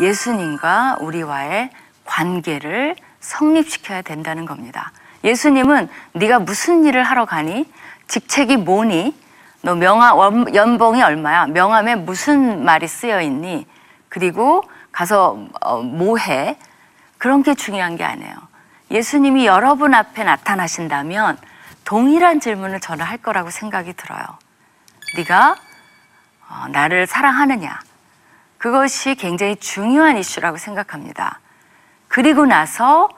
예수님과 0.00 0.98
우리와의 1.00 1.70
관계를 2.04 2.96
성립시켜야 3.20 4.02
된다는 4.02 4.46
겁니다. 4.46 4.92
예수님은 5.24 5.88
네가 6.14 6.40
무슨 6.40 6.84
일을 6.84 7.02
하러 7.04 7.24
가니? 7.24 7.70
직책이 8.08 8.56
뭐니? 8.58 9.16
너 9.62 9.74
명함 9.76 10.16
원- 10.16 10.54
연봉이 10.54 11.02
얼마야? 11.02 11.46
명함에 11.46 11.94
무슨 11.94 12.64
말이 12.64 12.88
쓰여 12.88 13.20
있니? 13.20 13.66
그리고 14.08 14.62
가서 14.90 15.38
어, 15.60 15.78
뭐 15.82 16.18
해? 16.18 16.58
그런 17.18 17.42
게 17.44 17.54
중요한 17.54 17.96
게 17.96 18.04
아니에요. 18.04 18.34
예수님이 18.90 19.46
여러분 19.46 19.94
앞에 19.94 20.24
나타나신다면 20.24 21.38
동일한 21.84 22.40
질문을 22.40 22.80
저는 22.80 23.04
할 23.04 23.18
거라고 23.18 23.50
생각이 23.50 23.92
들어요. 23.94 24.22
네가 25.16 25.54
어, 26.48 26.66
나를 26.68 27.06
사랑하느냐? 27.06 27.78
그것이 28.62 29.16
굉장히 29.16 29.56
중요한 29.56 30.16
이슈라고 30.16 30.56
생각합니다. 30.56 31.40
그리고 32.06 32.46
나서 32.46 33.08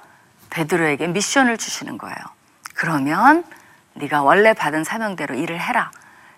베드로에게 0.49 1.09
미션을 1.09 1.59
주시는 1.59 1.99
거예요. 1.99 2.17
그러면 2.75 3.45
네가 3.93 4.23
원래 4.23 4.55
받은 4.55 4.85
사명대로 4.85 5.35
일을 5.35 5.61
해라. 5.61 5.91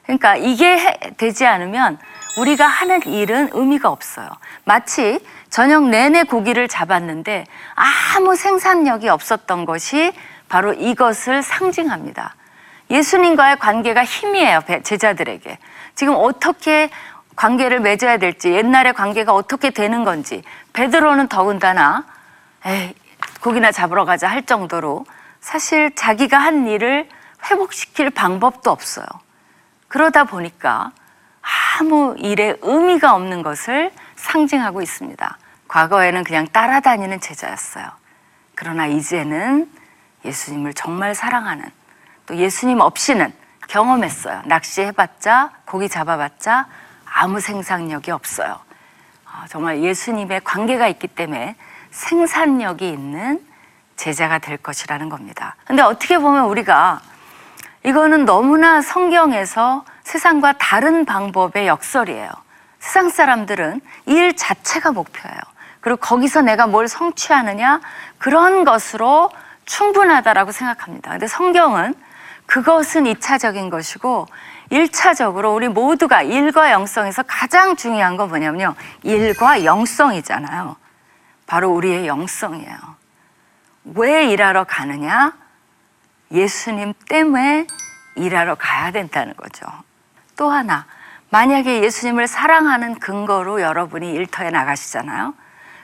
그러니까 0.03 0.35
이게 0.35 0.77
해- 0.77 0.99
되지 1.19 1.47
않으면 1.47 2.01
우리가 2.37 2.67
하는 2.67 3.01
일은 3.07 3.51
의미가 3.53 3.89
없어요. 3.91 4.29
마치 4.65 5.25
저녁 5.51 5.85
내내 5.89 6.25
고기를 6.25 6.67
잡았는데 6.67 7.47
아무 8.17 8.35
생산력이 8.35 9.09
없었던 9.09 9.67
것이 9.67 10.13
바로 10.49 10.73
이것을 10.73 11.45
상징합니다. 11.45 12.35
예수님과의 12.91 13.61
관계가 13.61 14.05
힘이에요, 14.05 14.63
배- 14.63 14.83
제자들에게. 14.83 15.59
지금 15.95 16.15
어떻게 16.17 16.91
관계를 17.37 17.81
맺어야 17.81 18.17
될지, 18.17 18.51
옛날의 18.51 18.95
관계가 18.95 19.33
어떻게 19.33 19.71
되는 19.71 20.05
건지, 20.05 20.43
베드로는 20.73 21.29
더군다나, 21.29 22.05
에이, 22.65 22.95
고기나 23.41 23.71
잡으러 23.73 24.05
가자 24.05 24.29
할 24.29 24.45
정도로 24.45 25.05
사실 25.41 25.95
자기가 25.95 26.39
한 26.39 26.67
일을 26.67 27.09
회복시킬 27.49 28.11
방법도 28.11 28.71
없어요. 28.71 29.07
그러다 29.89 30.25
보니까 30.25 30.91
아무 31.79 32.17
일에 32.19 32.57
의미가 32.63 33.15
없는 33.15 33.43
것을 33.43 33.93
상징하고 34.17 34.83
있습니다. 34.83 35.39
과거에는 35.69 36.25
그냥 36.25 36.49
따라다니는 36.49 37.21
제자였어요. 37.21 37.87
그러나 38.55 38.87
이제는 38.87 39.71
예수님을 40.25 40.75
정말 40.75 41.15
사랑하는 41.15 41.65
또 42.25 42.37
예수님 42.37 42.81
없이는 42.81 43.33
경험했어요. 43.69 44.43
낚시해봤자, 44.47 45.51
고기 45.67 45.89
잡아봤자 45.89 46.67
아무 47.19 47.41
생산력이 47.41 48.11
없어요. 48.11 48.59
아, 49.25 49.47
정말 49.49 49.83
예수님의 49.83 50.43
관계가 50.45 50.87
있기 50.89 51.09
때문에 51.09 51.57
생산력이 51.91 52.91
있는 52.91 53.43
제자가 53.97 54.39
될 54.39 54.59
것이라는 54.59 55.09
겁니다. 55.09 55.57
근데 55.65 55.81
어떻게 55.81 56.19
보면 56.19 56.45
우리가 56.45 57.01
이거는 57.85 58.27
너무나 58.27 58.83
성경에서 58.83 59.87
세상과 60.05 60.59
다른 60.59 61.07
방법의 61.07 61.67
역설이에요. 61.67 62.29
세상 62.81 63.09
사람들은 63.09 63.81
일 64.05 64.37
자체가 64.37 64.93
목표예요. 64.93 65.39
그리고 65.81 65.97
거기서 65.97 66.43
내가 66.43 66.67
뭘 66.67 66.87
성취하느냐 66.87 67.81
그런 68.19 68.65
것으로 68.65 69.31
충분하다라고 69.65 70.53
생각합니다. 70.53 71.13
근데 71.13 71.27
성경은 71.27 71.95
그것은 72.45 73.07
이차적인 73.07 73.71
것이고 73.71 74.27
일차적으로 74.71 75.55
우리 75.55 75.69
모두가 75.69 76.23
일과 76.23 76.73
영성에서 76.73 77.23
가장 77.27 77.77
중요한 77.77 78.17
건 78.17 78.29
뭐냐면요. 78.29 78.75
일과 79.03 79.65
영성이잖아요. 79.65 80.77
바로 81.47 81.71
우리의 81.71 82.07
영성이에요. 82.07 82.97
왜 83.95 84.27
일하러 84.27 84.65
가느냐? 84.65 85.33
예수님 86.33 86.93
때문에 87.09 87.67
일하러 88.17 88.57
가야 88.57 88.91
된다는 88.91 89.35
거죠. 89.37 89.67
또 90.37 90.51
하나, 90.51 90.87
만약에 91.31 91.83
예수님을 91.83 92.27
사랑하는 92.27 92.99
근거로 92.99 93.61
여러분이 93.61 94.13
일터에 94.13 94.51
나가시잖아요. 94.51 95.35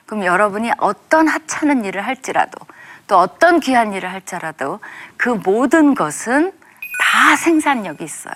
그럼 0.06 0.24
여러분이 0.24 0.72
어떤 0.78 1.28
하찮은 1.28 1.84
일을 1.84 2.04
할지라도 2.04 2.58
또 3.06 3.18
어떤 3.18 3.60
귀한 3.60 3.92
일을 3.92 4.10
할지라도 4.10 4.80
그 5.16 5.28
모든 5.28 5.94
것은 5.94 6.52
다 6.98 7.36
생산력이 7.36 8.02
있어요. 8.04 8.34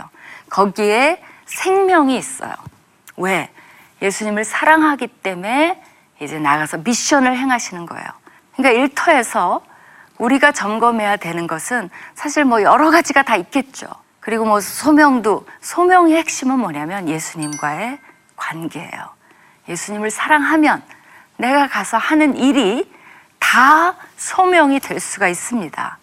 거기에 0.51 1.23
생명이 1.47 2.17
있어요. 2.17 2.53
왜? 3.17 3.51
예수님을 4.03 4.45
사랑하기 4.45 5.07
때문에 5.09 5.83
이제 6.21 6.39
나가서 6.39 6.79
미션을 6.79 7.37
행하시는 7.37 7.87
거예요. 7.87 8.07
그러니까 8.55 8.81
일터에서 8.81 9.63
우리가 10.19 10.53
점검해야 10.53 11.17
되는 11.17 11.47
것은 11.47 11.91
사실 12.15 12.45
뭐 12.45 12.63
여러 12.63 12.91
가지가 12.91 13.23
다 13.23 13.37
있겠죠. 13.37 13.87
그리고 14.21 14.45
뭐 14.45 14.61
소명도 14.61 15.47
소명의 15.61 16.17
핵심은 16.17 16.59
뭐냐면 16.59 17.09
예수님과의 17.09 17.99
관계예요. 18.35 19.11
예수님을 19.69 20.11
사랑하면 20.11 20.83
내가 21.37 21.69
가서 21.69 21.97
하는 21.97 22.37
일이 22.37 22.91
다 23.39 23.95
소명이 24.17 24.81
될 24.81 25.01
수가 25.01 25.29
있습니다. 25.29 25.99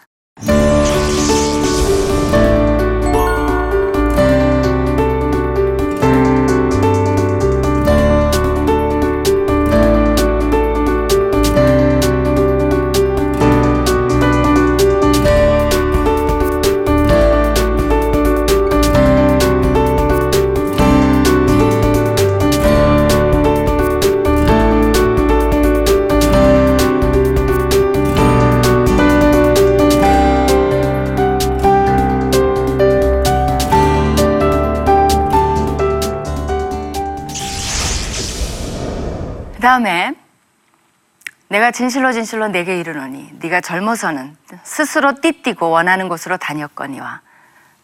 내가 41.63 41.71
진실로 41.71 42.11
진실로 42.11 42.49
내게 42.49 42.77
이르노니 42.77 43.35
네가 43.39 43.61
젊어서는 43.61 44.35
스스로 44.63 45.21
띠띠고 45.21 45.69
원하는 45.69 46.09
곳으로 46.09 46.35
다녔거니와 46.35 47.21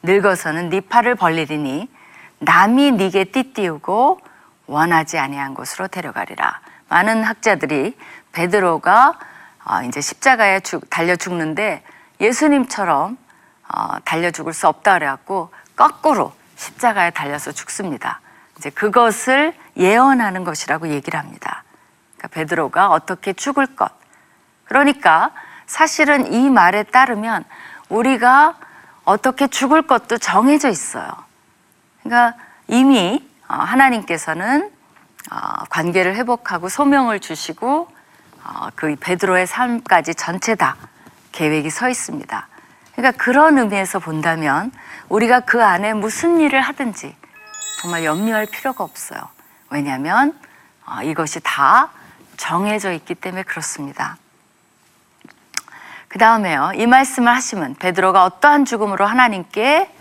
늙어서는 0.03 0.67
네 0.69 0.81
팔을 0.81 1.15
벌리리니 1.15 1.89
남이 2.39 2.91
네게 2.91 3.25
띠띠우고 3.31 4.19
원하지 4.67 5.17
아니한 5.17 5.53
곳으로 5.53 5.87
데려가리라. 5.87 6.59
많은 6.89 7.23
학자들이 7.23 7.97
베드로가 8.33 9.17
어, 9.63 9.81
이제 9.83 10.01
십자가에 10.01 10.59
죽- 10.59 10.89
달려 10.89 11.15
죽는데 11.15 11.81
예수님처럼 12.19 13.17
어, 13.73 13.99
달려 14.03 14.29
죽을 14.31 14.51
수 14.51 14.67
없다 14.67 14.95
그래갖고 14.95 15.53
거꾸로 15.77 16.33
십자가에 16.57 17.11
달려서 17.11 17.53
죽습니다. 17.53 18.19
이제 18.57 18.71
그것을 18.71 19.53
예언하는 19.77 20.43
것이라고 20.43 20.89
얘기를 20.89 21.17
합니다. 21.17 21.63
그러니까 22.19 22.27
베드로가 22.27 22.89
어떻게 22.89 23.31
죽을 23.33 23.65
것. 23.65 23.91
그러니까 24.65 25.31
사실은 25.65 26.33
이 26.33 26.49
말에 26.49 26.83
따르면 26.83 27.45
우리가 27.87 28.57
어떻게 29.05 29.47
죽을 29.47 29.87
것도 29.87 30.17
정해져 30.17 30.69
있어요. 30.69 31.09
그러니까 32.03 32.37
이미 32.67 33.25
어, 33.47 33.55
하나님께서는 33.55 34.69
어, 35.31 35.37
관계를 35.69 36.15
회복하고 36.15 36.69
소명을 36.69 37.19
주시고 37.19 37.87
어, 38.43 38.67
그 38.75 38.95
베드로의 38.99 39.47
삶까지 39.47 40.15
전체 40.15 40.55
다 40.55 40.75
계획이 41.31 41.69
서 41.69 41.89
있습니다. 41.89 42.47
그러니까 42.95 43.23
그런 43.23 43.57
의미에서 43.57 43.99
본다면 43.99 44.71
우리가 45.07 45.41
그 45.41 45.63
안에 45.63 45.93
무슨 45.93 46.39
일을 46.41 46.61
하든지 46.61 47.15
정말 47.81 48.03
염려할 48.03 48.45
필요가 48.47 48.83
없어요. 48.83 49.21
왜냐하면 49.69 50.37
어, 50.85 51.01
이것이 51.03 51.39
다 51.41 51.89
정해져 52.39 52.93
있기 52.93 53.15
때문에 53.15 53.43
그렇습니다. 53.43 54.17
그 56.07 56.17
다음에요. 56.17 56.71
이 56.73 56.87
말씀을 56.87 57.31
하시면 57.31 57.75
베드로가 57.75 58.23
어떠한 58.23 58.65
죽음으로 58.65 59.05
하나님께 59.05 59.93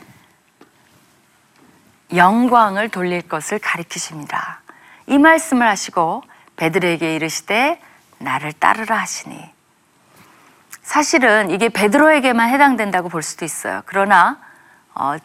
영광을 2.15 2.89
돌릴 2.89 3.29
것을 3.29 3.59
가리키십니다. 3.59 4.63
이 5.09 5.19
말씀을 5.19 5.69
하시고 5.69 6.23
베드로에게 6.57 7.17
이르시되 7.17 7.81
나를 8.19 8.53
따르라 8.55 8.97
하시니 8.99 9.53
사실은 10.81 11.51
이게 11.51 11.69
베드로에게만 11.69 12.49
해당된다고 12.51 13.09
볼 13.11 13.23
수도 13.23 13.45
있어요. 13.45 13.83
그러나 13.85 14.39
어, 14.95 15.17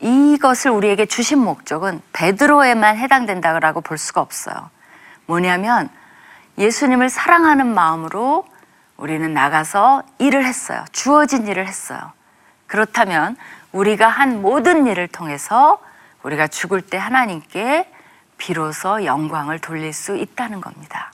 이것을 0.00 0.70
우리에게 0.72 1.06
주신 1.06 1.38
목적은 1.38 2.00
베드로에만 2.12 2.96
해당된다고 2.96 3.82
볼 3.82 3.98
수가 3.98 4.20
없어요. 4.20 4.70
뭐냐면 5.26 5.88
예수님을 6.62 7.10
사랑하는 7.10 7.74
마음으로 7.74 8.46
우리는 8.96 9.34
나가서 9.34 10.04
일을 10.18 10.44
했어요. 10.44 10.84
주어진 10.92 11.48
일을 11.48 11.66
했어요. 11.66 12.12
그렇다면 12.68 13.36
우리가 13.72 14.06
한 14.06 14.42
모든 14.42 14.86
일을 14.86 15.08
통해서 15.08 15.80
우리가 16.22 16.46
죽을 16.46 16.80
때 16.80 16.96
하나님께 16.96 17.90
비로소 18.38 19.04
영광을 19.04 19.58
돌릴 19.58 19.92
수 19.92 20.16
있다는 20.16 20.60
겁니다. 20.60 21.12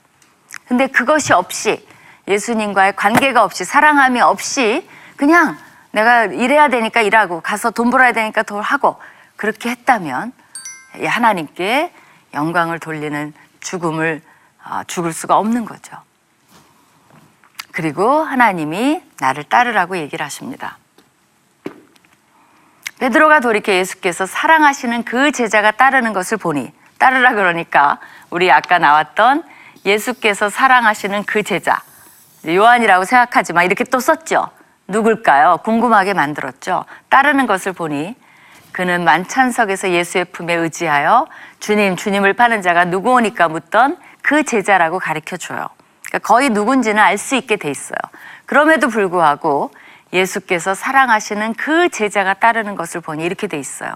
근데 0.67 0.85
그것이 0.85 1.33
없이 1.33 1.83
예수님과의 2.27 2.95
관계가 2.95 3.43
없이 3.43 3.65
사랑함이 3.65 4.21
없이 4.21 4.87
그냥 5.17 5.57
내가 5.89 6.25
일해야 6.25 6.69
되니까 6.69 7.01
일하고 7.01 7.41
가서 7.41 7.71
돈 7.71 7.89
벌어야 7.89 8.11
되니까 8.11 8.43
돈 8.43 8.61
하고 8.61 8.97
그렇게 9.35 9.71
했다면 9.71 10.31
하나님께 11.03 11.91
영광을 12.35 12.77
돌리는 12.77 13.33
죽음을 13.61 14.21
아, 14.23 14.28
죽을 14.87 15.13
수가 15.13 15.37
없는 15.37 15.65
거죠. 15.65 15.97
그리고 17.71 18.23
하나님이 18.23 19.01
나를 19.19 19.43
따르라고 19.43 19.97
얘기를 19.97 20.25
하십니다. 20.25 20.77
베드로가 22.99 23.39
돌이켜 23.39 23.71
예수께서 23.73 24.25
사랑하시는 24.25 25.03
그 25.03 25.31
제자가 25.31 25.71
따르는 25.71 26.11
것을 26.11 26.37
보니 26.37 26.73
따르라 26.97 27.33
그러니까 27.33 27.99
우리 28.29 28.51
아까 28.51 28.77
나왔던 28.77 29.43
예수께서 29.85 30.49
사랑하시는 30.49 31.23
그 31.23 31.43
제자 31.43 31.81
요한이라고 32.45 33.05
생각하지만 33.05 33.65
이렇게 33.65 33.85
또 33.85 33.99
썼죠. 33.99 34.49
누굴까요? 34.87 35.59
궁금하게 35.63 36.13
만들었죠. 36.13 36.83
따르는 37.09 37.47
것을 37.47 37.73
보니 37.73 38.15
그는 38.71 39.03
만찬석에서 39.03 39.91
예수의 39.91 40.25
품에 40.25 40.53
의지하여 40.53 41.27
주님, 41.59 41.95
주님을 41.95 42.33
파는 42.33 42.61
자가 42.61 42.85
누구오니까 42.85 43.47
묻던 43.47 43.97
그 44.29 44.43
제자라고 44.43 44.99
가르쳐 44.99 45.37
줘요. 45.37 45.67
그러니까 46.05 46.19
거의 46.19 46.51
누군지는 46.51 47.01
알 47.01 47.17
수 47.17 47.35
있게 47.35 47.55
돼 47.55 47.71
있어요. 47.71 47.97
그럼에도 48.45 48.87
불구하고 48.87 49.71
예수께서 50.13 50.75
사랑하시는 50.75 51.55
그 51.55 51.89
제자가 51.89 52.35
따르는 52.35 52.75
것을 52.75 53.01
보니 53.01 53.23
이렇게 53.23 53.47
돼 53.47 53.57
있어요. 53.57 53.91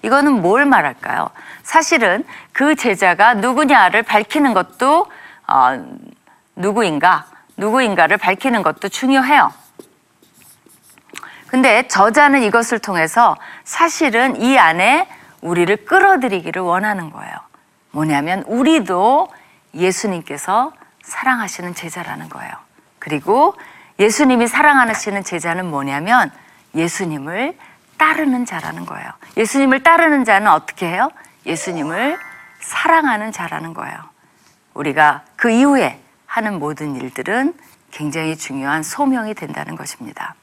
이거는 0.00 0.40
뭘 0.40 0.64
말할까요? 0.64 1.28
사실은 1.62 2.24
그 2.52 2.74
제자가 2.74 3.34
누구냐를 3.34 4.02
밝히는 4.02 4.54
것도 4.54 5.08
어, 5.46 5.86
누구인가, 6.54 7.26
누구인가를 7.58 8.16
밝히는 8.16 8.62
것도 8.62 8.88
중요해요. 8.88 9.52
근데 11.48 11.86
저자는 11.86 12.44
이것을 12.44 12.78
통해서 12.78 13.36
사실은 13.64 14.40
이 14.40 14.58
안에 14.58 15.06
우리를 15.42 15.84
끌어들이기를 15.84 16.62
원하는 16.62 17.10
거예요. 17.10 17.34
뭐냐면 17.90 18.42
우리도 18.46 19.28
예수님께서 19.74 20.72
사랑하시는 21.02 21.74
제자라는 21.74 22.28
거예요. 22.28 22.52
그리고 22.98 23.54
예수님이 23.98 24.46
사랑하시는 24.46 25.24
제자는 25.24 25.70
뭐냐면 25.70 26.30
예수님을 26.74 27.56
따르는 27.96 28.44
자라는 28.44 28.84
거예요. 28.84 29.10
예수님을 29.36 29.82
따르는 29.82 30.24
자는 30.24 30.48
어떻게 30.48 30.86
해요? 30.88 31.10
예수님을 31.46 32.18
사랑하는 32.60 33.32
자라는 33.32 33.74
거예요. 33.74 33.96
우리가 34.74 35.22
그 35.36 35.50
이후에 35.50 36.00
하는 36.26 36.58
모든 36.58 36.96
일들은 36.96 37.54
굉장히 37.90 38.36
중요한 38.36 38.82
소명이 38.82 39.34
된다는 39.34 39.76
것입니다. 39.76 40.34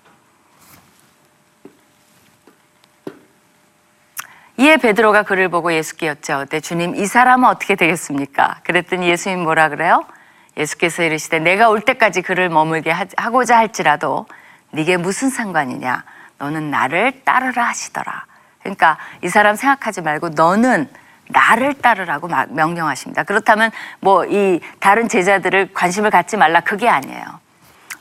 이에 4.58 4.78
베드로가 4.78 5.24
그를 5.24 5.50
보고 5.50 5.74
예수께 5.74 6.08
여짜오되 6.08 6.60
주님 6.60 6.96
이 6.96 7.06
사람은 7.06 7.50
어떻게 7.50 7.76
되겠습니까? 7.76 8.58
그랬더니 8.63 9.10
예수님 9.10 9.39
뭐라 9.44 9.70
그래요? 9.70 10.06
예수께서 10.58 11.02
이르시되 11.04 11.39
내가 11.39 11.70
올 11.70 11.82
때까지 11.82 12.22
그를 12.22 12.50
머물게 12.50 12.92
하- 12.92 13.06
하고자 13.18 13.58
할지라도 13.58 14.28
네게 14.72 14.98
무슨 14.98 15.30
상관이냐? 15.30 16.04
너는 16.38 16.70
나를 16.70 17.24
따르라 17.24 17.63
하시더라. 17.70 18.26
그러니까 18.62 18.98
이 19.24 19.30
사람 19.30 19.56
생각하지 19.56 20.02
말고 20.02 20.30
너는 20.30 20.88
나를 21.30 21.74
따르라고 21.76 22.28
막 22.28 22.54
명령하십니다. 22.54 23.24
그렇다면 23.24 23.72
뭐 24.02 24.26
이 24.26 24.60
다른 24.80 25.08
제자들을 25.10 25.74
관심을 25.74 26.12
갖지 26.12 26.38
말라 26.38 26.60
그게 26.60 26.88
아니에요. 26.88 27.24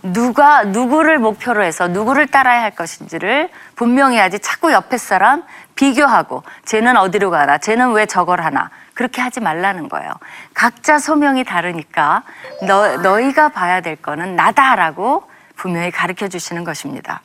누가 0.03 0.65
누구를 0.65 1.19
목표로 1.19 1.63
해서 1.63 1.89
누구를 1.89 2.27
따라야 2.27 2.63
할 2.63 2.73
것인지를 2.73 3.51
분명히 3.77 4.19
하지 4.19 4.39
자꾸 4.41 4.73
옆에 4.73 4.99
사람 4.99 5.43
비교하고 5.77 6.43
쟤는 6.65 6.97
어디로 6.97 7.31
가나 7.31 7.59
쟤는 7.59 7.93
왜 7.93 8.07
저걸 8.07 8.41
하나 8.41 8.71
그렇게 8.95 9.23
하지 9.23 9.41
말라는 9.41 9.89
거예요. 9.89 10.11
각자 10.55 10.99
소명이 10.99 11.45
다르니까 11.45 12.25
너, 12.67 12.97
너희가 12.99 13.51
봐야 13.51 13.81
될 13.81 13.97
거는 13.97 14.37
나다라고 14.37 15.29
분명히 15.57 15.91
가르쳐 15.91 16.29
주시는 16.29 16.65
것입니다. 16.65 17.21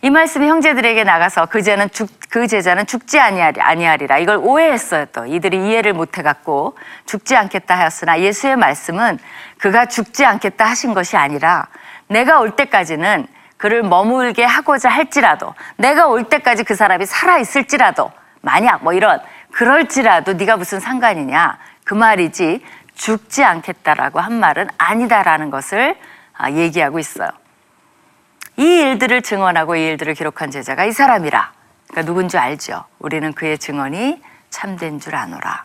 이 0.00 0.10
말씀이 0.10 0.46
형제들에게 0.46 1.02
나가서 1.02 1.46
그 1.46 1.60
제자는 1.60 1.90
죽, 1.90 2.08
그 2.30 2.46
제자는 2.46 2.86
죽지 2.86 3.18
아니하리, 3.18 3.60
아니하리라 3.60 4.18
이걸 4.18 4.36
오해했어요 4.36 5.06
또 5.06 5.26
이들이 5.26 5.68
이해를 5.68 5.92
못해 5.92 6.22
갖고 6.22 6.78
죽지 7.06 7.34
않겠다 7.34 7.76
하였으나 7.76 8.20
예수의 8.20 8.56
말씀은 8.56 9.18
그가 9.58 9.86
죽지 9.86 10.24
않겠다 10.24 10.64
하신 10.66 10.94
것이 10.94 11.16
아니라 11.16 11.66
내가 12.06 12.38
올 12.38 12.54
때까지는 12.54 13.26
그를 13.56 13.82
머물게 13.82 14.44
하고자 14.44 14.88
할지라도 14.88 15.54
내가 15.76 16.06
올 16.06 16.24
때까지 16.24 16.62
그 16.62 16.76
사람이 16.76 17.04
살아 17.04 17.38
있을지라도 17.38 18.12
만약 18.40 18.84
뭐 18.84 18.92
이런 18.92 19.20
그럴지라도 19.50 20.34
네가 20.34 20.56
무슨 20.58 20.78
상관이냐 20.78 21.58
그 21.82 21.94
말이지 21.94 22.64
죽지 22.94 23.42
않겠다라고 23.42 24.20
한 24.20 24.34
말은 24.34 24.68
아니다라는 24.78 25.50
것을 25.50 25.96
아, 26.36 26.52
얘기하고 26.52 27.00
있어요. 27.00 27.30
이 28.58 28.64
일들을 28.64 29.22
증언하고 29.22 29.76
이 29.76 29.84
일들을 29.84 30.14
기록한 30.14 30.50
제자가 30.50 30.84
이 30.84 30.90
사람이라. 30.90 31.52
그러니까 31.86 32.02
누군 32.04 32.28
줄 32.28 32.40
알죠. 32.40 32.84
우리는 32.98 33.32
그의 33.32 33.56
증언이 33.56 34.20
참된 34.50 34.98
줄 34.98 35.14
아노라. 35.14 35.64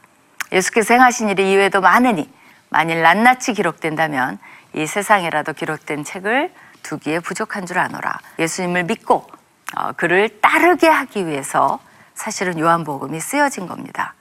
예수께서 0.52 0.94
행하신 0.94 1.30
일이 1.30 1.52
이외에도 1.52 1.82
많으니 1.82 2.32
만일 2.70 3.02
낱낱이 3.02 3.54
기록된다면 3.54 4.38
이 4.74 4.86
세상에라도 4.86 5.54
기록된 5.54 6.04
책을 6.04 6.54
두기에 6.84 7.20
부족한 7.20 7.66
줄 7.66 7.80
아노라. 7.80 8.20
예수님을 8.38 8.84
믿고 8.84 9.28
어, 9.76 9.94
그를 9.94 10.40
따르게 10.40 10.88
하기 10.88 11.26
위해서 11.26 11.80
사실은 12.14 12.60
요한복음이 12.60 13.20
쓰여진 13.20 13.66
겁니다. 13.66 14.14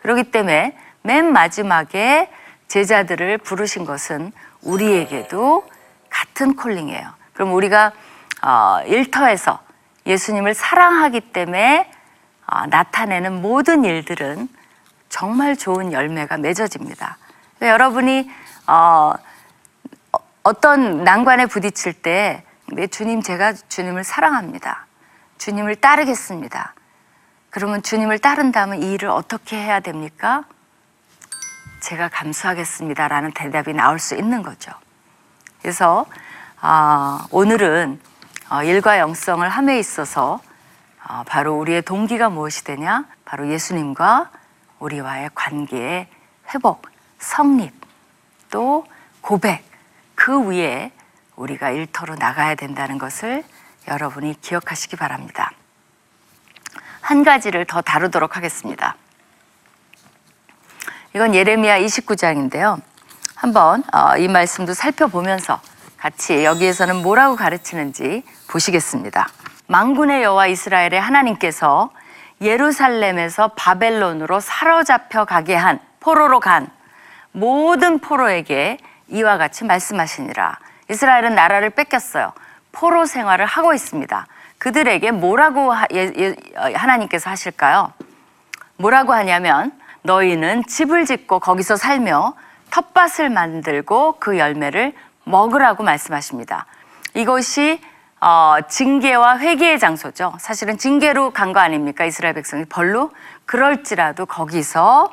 그렇기 0.00 0.32
때문에 0.32 0.76
맨 1.02 1.32
마지막에 1.32 2.28
제자들을 2.66 3.38
부르신 3.38 3.84
것은 3.84 4.32
우리에게도 4.62 5.64
같은 6.10 6.56
콜링이에요. 6.56 7.16
그럼 7.32 7.54
우리가 7.54 7.92
어, 8.42 8.80
일터에서 8.86 9.60
예수님을 10.06 10.54
사랑하기 10.54 11.32
때문에 11.32 11.90
어, 12.46 12.66
나타내는 12.66 13.42
모든 13.42 13.84
일들은 13.84 14.48
정말 15.08 15.56
좋은 15.56 15.92
열매가 15.92 16.38
맺어집니다. 16.38 17.18
여러분이 17.62 18.30
어, 18.66 19.12
어, 20.12 20.18
어떤 20.42 21.04
난관에 21.04 21.46
부딪힐 21.46 21.94
때, 21.94 22.44
네, 22.68 22.86
주님, 22.86 23.22
제가 23.22 23.54
주님을 23.54 24.04
사랑합니다. 24.04 24.86
주님을 25.38 25.76
따르겠습니다. 25.76 26.74
그러면 27.50 27.82
주님을 27.82 28.18
따른다면 28.18 28.82
이 28.82 28.92
일을 28.92 29.08
어떻게 29.08 29.56
해야 29.56 29.80
됩니까? 29.80 30.44
제가 31.80 32.08
감수하겠습니다라는 32.08 33.32
대답이 33.32 33.72
나올 33.72 33.98
수 33.98 34.14
있는 34.14 34.42
거죠. 34.42 34.72
그래서 35.62 36.06
아, 36.60 37.26
오늘은 37.30 38.00
어, 38.50 38.62
일과 38.62 38.98
영성을 38.98 39.46
함에 39.46 39.78
있어서 39.78 40.40
어, 41.06 41.22
바로 41.26 41.58
우리의 41.58 41.82
동기가 41.82 42.30
무엇이 42.30 42.64
되냐? 42.64 43.04
바로 43.24 43.48
예수님과 43.48 44.30
우리와의 44.78 45.30
관계의 45.34 46.08
회복, 46.54 46.88
성립, 47.18 47.74
또 48.50 48.86
고백, 49.20 49.64
그 50.14 50.48
위에 50.48 50.92
우리가 51.36 51.70
일터로 51.70 52.14
나가야 52.14 52.54
된다는 52.54 52.96
것을 52.96 53.44
여러분이 53.86 54.40
기억하시기 54.40 54.96
바랍니다. 54.96 55.52
한 57.02 57.24
가지를 57.24 57.66
더 57.66 57.82
다루도록 57.82 58.36
하겠습니다. 58.36 58.96
이건 61.14 61.34
예레미야 61.34 61.80
29장인데요. 61.80 62.80
한번 63.34 63.84
어, 63.92 64.16
이 64.16 64.26
말씀도 64.26 64.72
살펴보면서 64.72 65.60
같이 65.98 66.44
여기에서는 66.44 67.02
뭐라고 67.02 67.34
가르치는지 67.34 68.22
보시겠습니다. 68.48 69.28
망군의 69.66 70.22
여호와 70.22 70.46
이스라엘의 70.46 71.00
하나님께서 71.00 71.90
예루살렘에서 72.40 73.48
바벨론으로 73.56 74.38
사로잡혀 74.38 75.24
가게 75.24 75.56
한 75.56 75.80
포로로 75.98 76.38
간 76.38 76.68
모든 77.32 77.98
포로에게 77.98 78.78
이와 79.08 79.38
같이 79.38 79.64
말씀하시니라. 79.64 80.58
이스라엘은 80.88 81.34
나라를 81.34 81.70
뺏겼어요. 81.70 82.32
포로 82.70 83.04
생활을 83.04 83.44
하고 83.44 83.74
있습니다. 83.74 84.26
그들에게 84.58 85.10
뭐라고 85.10 85.72
하, 85.72 85.86
예, 85.92 86.12
예, 86.16 86.28
어, 86.56 86.70
하나님께서 86.74 87.28
하실까요? 87.28 87.92
뭐라고 88.76 89.12
하냐면 89.12 89.72
너희는 90.02 90.64
집을 90.66 91.06
짓고 91.06 91.40
거기서 91.40 91.76
살며 91.76 92.34
텃밭을 92.70 93.30
만들고 93.30 94.16
그 94.20 94.38
열매를 94.38 94.94
먹으라고 95.28 95.82
말씀하십니다. 95.82 96.66
이것이 97.14 97.80
어, 98.20 98.56
징계와 98.68 99.38
회개의 99.38 99.78
장소죠. 99.78 100.34
사실은 100.40 100.76
징계로 100.76 101.30
간 101.30 101.52
거 101.52 101.60
아닙니까? 101.60 102.04
이스라엘 102.04 102.34
백성이 102.34 102.64
벌로 102.64 103.10
그럴지라도 103.46 104.26
거기서 104.26 105.12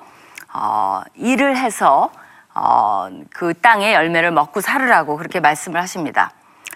어, 0.53 1.01
일을 1.15 1.55
해서 1.57 2.09
어, 2.55 3.09
그 3.33 3.53
땅의 3.53 3.93
열매를 3.93 4.31
먹고 4.31 4.61
살으라고 4.61 5.17
그렇게 5.17 5.39
말씀을 5.39 5.79
하십니다. 5.81 6.31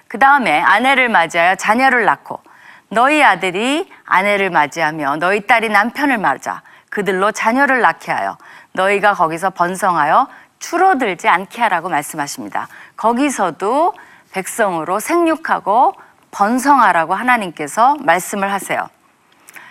그 0.07 0.19
다음에 0.19 0.59
아내를 0.61 1.09
맞이하여 1.09 1.55
자녀를 1.55 2.05
낳고 2.05 2.41
너희 2.89 3.23
아들이 3.23 3.89
아내를 4.05 4.49
맞이하며 4.49 5.17
너희 5.17 5.45
딸이 5.47 5.69
남편을 5.69 6.17
맞아 6.17 6.61
그들로 6.89 7.31
자녀를 7.31 7.81
낳게 7.81 8.11
하여 8.11 8.37
너희가 8.73 9.13
거기서 9.13 9.51
번성하여 9.51 10.27
줄어들지 10.59 11.29
않게 11.29 11.61
하라고 11.61 11.89
말씀하십니다. 11.89 12.67
거기서도 12.99 13.93
백성으로 14.31 14.99
생육하고 14.99 15.95
번성하라고 16.31 17.13
하나님께서 17.13 17.95
말씀을 18.01 18.51
하세요. 18.51 18.89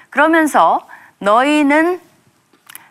그러면서 0.09 0.81
너희는 1.19 2.01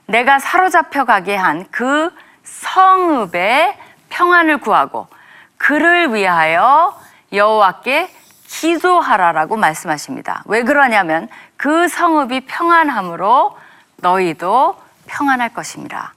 내가 0.06 0.38
사로잡혀 0.40 1.06
가게 1.06 1.36
한 1.36 1.66
그 1.72 2.12
성읍의 2.44 3.78
평안을 4.10 4.60
구하고 4.60 5.08
그를 5.58 6.14
위하여 6.14 6.98
여호와께 7.34 8.10
기도하라라고 8.48 9.58
말씀하십니다. 9.58 10.44
왜 10.46 10.64
그러냐면 10.64 11.28
그 11.58 11.88
성읍이 11.88 12.42
평안함으로 12.42 13.58
너희도 13.98 14.82
평안할 15.08 15.50
것입니다. 15.50 16.14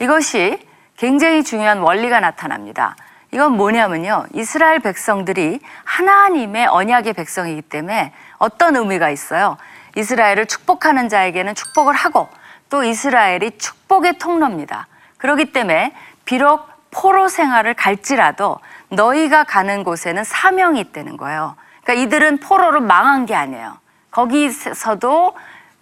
이것이 0.00 0.64
굉장히 0.96 1.42
중요한 1.42 1.78
원리가 1.78 2.20
나타납니다. 2.20 2.94
이건 3.34 3.56
뭐냐면요. 3.56 4.26
이스라엘 4.32 4.78
백성들이 4.78 5.58
하나님의 5.82 6.68
언약의 6.68 7.14
백성이기 7.14 7.62
때문에 7.62 8.12
어떤 8.38 8.76
의미가 8.76 9.10
있어요. 9.10 9.56
이스라엘을 9.96 10.46
축복하는 10.46 11.08
자에게는 11.08 11.56
축복을 11.56 11.94
하고 11.94 12.28
또 12.70 12.84
이스라엘이 12.84 13.58
축복의 13.58 14.18
통로입니다. 14.18 14.86
그렇기 15.18 15.52
때문에 15.52 15.92
비록 16.24 16.68
포로 16.92 17.26
생활을 17.26 17.74
갈지라도 17.74 18.60
너희가 18.90 19.42
가는 19.42 19.82
곳에는 19.82 20.22
사명이 20.22 20.78
있다는 20.78 21.16
거예요. 21.16 21.56
그러니까 21.82 22.04
이들은 22.04 22.38
포로로 22.38 22.82
망한 22.82 23.26
게 23.26 23.34
아니에요. 23.34 23.78
거기서도 24.12 25.36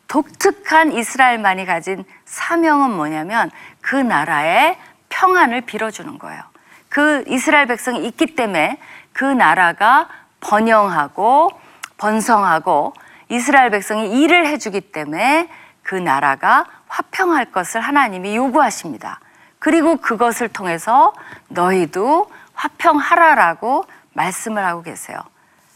독특한 0.08 0.92
이스라엘만이 0.92 1.66
가진 1.66 2.06
사명은 2.24 2.92
뭐냐면 2.92 3.50
그 3.82 3.94
나라의 3.94 4.78
평안을 5.10 5.60
빌어주는 5.62 6.18
거예요. 6.18 6.51
그 6.92 7.24
이스라엘 7.26 7.66
백성이 7.66 8.06
있기 8.06 8.36
때문에 8.36 8.76
그 9.14 9.24
나라가 9.24 10.08
번영하고 10.40 11.50
번성하고 11.96 12.92
이스라엘 13.30 13.70
백성이 13.70 14.20
일을 14.20 14.46
해주기 14.46 14.92
때문에 14.92 15.48
그 15.82 15.94
나라가 15.94 16.66
화평할 16.88 17.46
것을 17.50 17.80
하나님이 17.80 18.36
요구하십니다. 18.36 19.20
그리고 19.58 19.96
그것을 19.96 20.50
통해서 20.50 21.14
너희도 21.48 22.30
화평하라라고 22.52 23.86
말씀을 24.12 24.62
하고 24.62 24.82
계세요. 24.82 25.18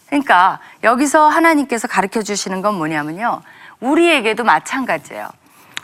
그러니까 0.09 0.59
여기서 0.85 1.29
하나님께서 1.29 1.89
가르쳐 1.89 2.21
주시는 2.21 2.61
건 2.61 2.75
뭐냐면요. 2.75 3.41
우리에게도 3.81 4.45
마찬가지예요. 4.45 5.31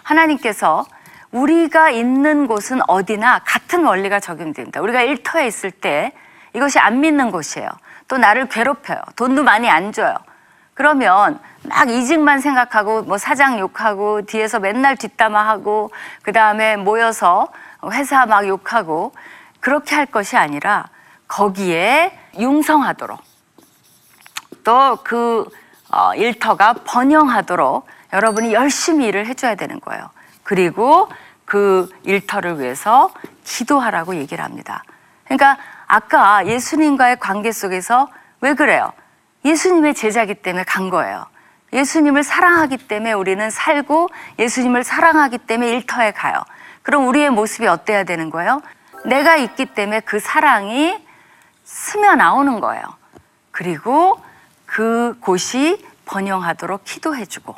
하나님께서 0.02 0.84
우리가 1.32 1.90
있는 1.90 2.46
곳은 2.46 2.80
어디나 2.86 3.40
같은 3.40 3.84
원리가 3.84 4.20
적용됩니다. 4.20 4.80
우리가 4.80 5.02
일터에 5.02 5.46
있을 5.46 5.70
때 5.70 6.12
이것이 6.54 6.78
안 6.78 7.00
믿는 7.00 7.30
곳이에요. 7.30 7.68
또 8.06 8.18
나를 8.18 8.48
괴롭혀요. 8.48 8.98
돈도 9.16 9.42
많이 9.42 9.68
안 9.68 9.92
줘요. 9.92 10.14
그러면 10.74 11.40
막 11.64 11.88
이직만 11.88 12.40
생각하고 12.40 13.02
뭐 13.02 13.16
사장 13.18 13.58
욕하고 13.58 14.22
뒤에서 14.22 14.58
맨날 14.60 14.96
뒷담화하고 14.96 15.90
그 16.22 16.32
다음에 16.32 16.76
모여서 16.76 17.48
회사 17.90 18.26
막 18.26 18.46
욕하고 18.46 19.12
그렇게 19.60 19.94
할 19.94 20.06
것이 20.06 20.36
아니라 20.36 20.88
거기에 21.28 22.18
융성하도록 22.38 23.18
또그 24.64 25.48
일터가 26.16 26.74
번영하도록 26.84 27.86
여러분이 28.12 28.52
열심히 28.52 29.06
일을 29.06 29.26
해줘야 29.26 29.54
되는 29.54 29.80
거예요. 29.80 30.10
그리고 30.42 31.08
그 31.52 31.86
일터를 32.04 32.60
위해서 32.60 33.12
기도하라고 33.44 34.16
얘기를 34.16 34.42
합니다. 34.42 34.82
그러니까 35.24 35.58
아까 35.86 36.46
예수님과의 36.46 37.18
관계 37.20 37.52
속에서 37.52 38.08
왜 38.40 38.54
그래요? 38.54 38.94
예수님의 39.44 39.92
제자기 39.92 40.32
때문에 40.32 40.64
간 40.64 40.88
거예요. 40.88 41.26
예수님을 41.74 42.22
사랑하기 42.22 42.78
때문에 42.88 43.12
우리는 43.12 43.50
살고 43.50 44.08
예수님을 44.38 44.82
사랑하기 44.82 45.36
때문에 45.36 45.72
일터에 45.72 46.12
가요. 46.12 46.42
그럼 46.80 47.06
우리의 47.08 47.28
모습이 47.28 47.66
어때야 47.66 48.04
되는 48.04 48.30
거예요? 48.30 48.62
내가 49.04 49.36
있기 49.36 49.66
때문에 49.66 50.00
그 50.00 50.20
사랑이 50.20 51.06
스며 51.64 52.14
나오는 52.14 52.60
거예요. 52.60 52.82
그리고 53.50 54.18
그 54.64 55.18
곳이 55.20 55.86
번영하도록 56.06 56.82
기도해주고 56.82 57.54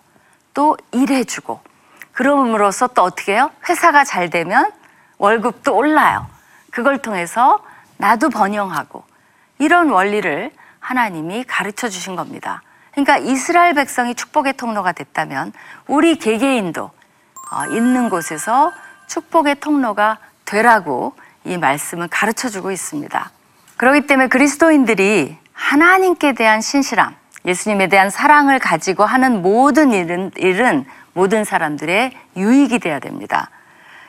또 0.52 0.76
일해주고 0.90 1.73
그럼으로써 2.14 2.86
또 2.88 3.02
어떻게 3.02 3.34
해요? 3.34 3.50
회사가 3.68 4.04
잘 4.04 4.30
되면 4.30 4.70
월급도 5.18 5.74
올라요. 5.76 6.26
그걸 6.70 6.98
통해서 6.98 7.60
나도 7.98 8.30
번영하고 8.30 9.04
이런 9.58 9.90
원리를 9.90 10.50
하나님이 10.80 11.44
가르쳐 11.44 11.88
주신 11.88 12.16
겁니다. 12.16 12.62
그러니까 12.92 13.18
이스라엘 13.18 13.74
백성이 13.74 14.14
축복의 14.14 14.54
통로가 14.54 14.92
됐다면 14.92 15.52
우리 15.86 16.16
개개인도 16.16 16.90
어, 17.50 17.66
있는 17.70 18.08
곳에서 18.08 18.72
축복의 19.08 19.56
통로가 19.56 20.18
되라고 20.44 21.14
이 21.44 21.58
말씀은 21.58 22.08
가르쳐 22.08 22.48
주고 22.48 22.70
있습니다. 22.70 23.30
그렇기 23.76 24.06
때문에 24.06 24.28
그리스도인들이 24.28 25.36
하나님께 25.52 26.32
대한 26.34 26.60
신실함, 26.60 27.14
예수님에 27.44 27.88
대한 27.88 28.10
사랑을 28.10 28.58
가지고 28.58 29.04
하는 29.04 29.42
모든 29.42 29.92
일은, 29.92 30.30
일은 30.36 30.86
모든 31.14 31.44
사람들의 31.44 32.12
유익이 32.36 32.78
되어야 32.80 32.98
됩니다. 32.98 33.50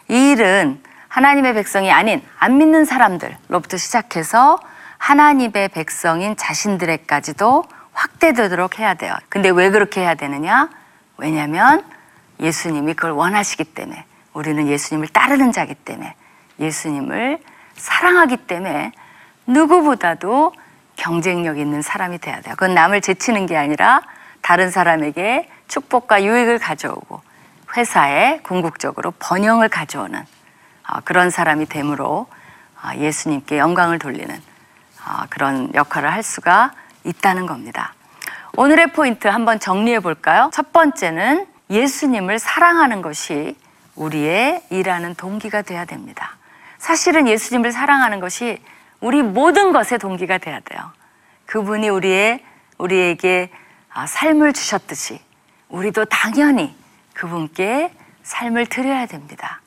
이 0.10 0.32
일은 0.32 0.82
하나님의 1.08 1.54
백성이 1.54 1.92
아닌 1.92 2.22
안 2.38 2.58
믿는 2.58 2.84
사람들로부터 2.84 3.78
시작해서 3.78 4.60
하나님의 4.98 5.70
백성인 5.70 6.36
자신들에까지도 6.36 7.64
확대되도록 7.94 8.80
해야 8.80 8.96
돼요. 8.96 9.16
근데 9.30 9.50
왜 9.50 9.70
그렇게 9.70 10.02
해야 10.02 10.16
되느냐? 10.16 10.70
왜냐하면 11.18 11.86
예수님이 12.40 12.96
그걸 12.96 13.12
원하시기 13.12 13.64
때문에 13.64 14.04
우리는 14.34 14.68
예수님을 14.68 15.08
따르는 15.08 15.54
자기 15.54 15.74
때문에 15.74 16.14
예수님을 16.60 17.40
사랑하기 17.76 18.38
때문에 18.38 18.92
누구보다도 19.48 20.54
경쟁력 20.96 21.58
있는 21.58 21.82
사람이 21.82 22.18
돼야 22.20 22.42
돼요. 22.42 22.56
그건 22.56 22.74
남을 22.74 23.02
제치는 23.02 23.46
게 23.46 23.56
아니라 23.56 24.02
다른 24.42 24.72
사람에게 24.72 25.50
축복과 25.68 26.24
유익을 26.24 26.60
가져오고 26.60 27.22
회사에 27.76 28.40
궁극적으로 28.44 29.12
번영을 29.20 29.70
가져오는 29.70 30.24
아, 30.84 31.02
그런 31.02 31.30
사람이 31.30 31.66
됨으로 31.66 32.28
아, 32.82 32.96
예수님께 32.96 33.58
영광을 33.58 34.00
돌리는 34.00 34.42
아, 35.04 35.28
그런 35.30 35.74
역할을 35.74 36.12
할 36.12 36.24
수가 36.24 36.74
있다는 37.04 37.46
겁니다. 37.46 37.94
오늘의 38.58 38.94
포인트 38.94 39.28
한번 39.28 39.60
정리해 39.60 40.00
볼까요? 40.00 40.50
첫 40.54 40.72
번째는 40.72 41.46
예수님을 41.70 42.40
사랑하는 42.40 43.02
것이 43.02 43.58
우리의 43.96 44.64
일하는 44.70 45.16
동기가 45.16 45.62
돼야 45.62 45.86
됩니다. 45.86 46.38
사실은 46.78 47.28
예수님을 47.28 47.72
사랑하는 47.72 48.20
것이 48.20 48.62
우리 49.02 49.22
모든 49.24 49.72
것의 49.72 50.00
동기가 50.00 50.38
돼야 50.38 50.60
돼요. 50.60 50.92
그분이 51.46 51.90
우리의 51.90 52.44
우리에게 52.78 53.50
삶을 54.08 54.54
주셨듯이 54.54 55.20
우리도 55.70 56.06
당연히 56.06 56.76
그분께 57.14 57.92
삶을 58.24 58.68
드려야 58.68 59.06
됩니다. 59.06 59.62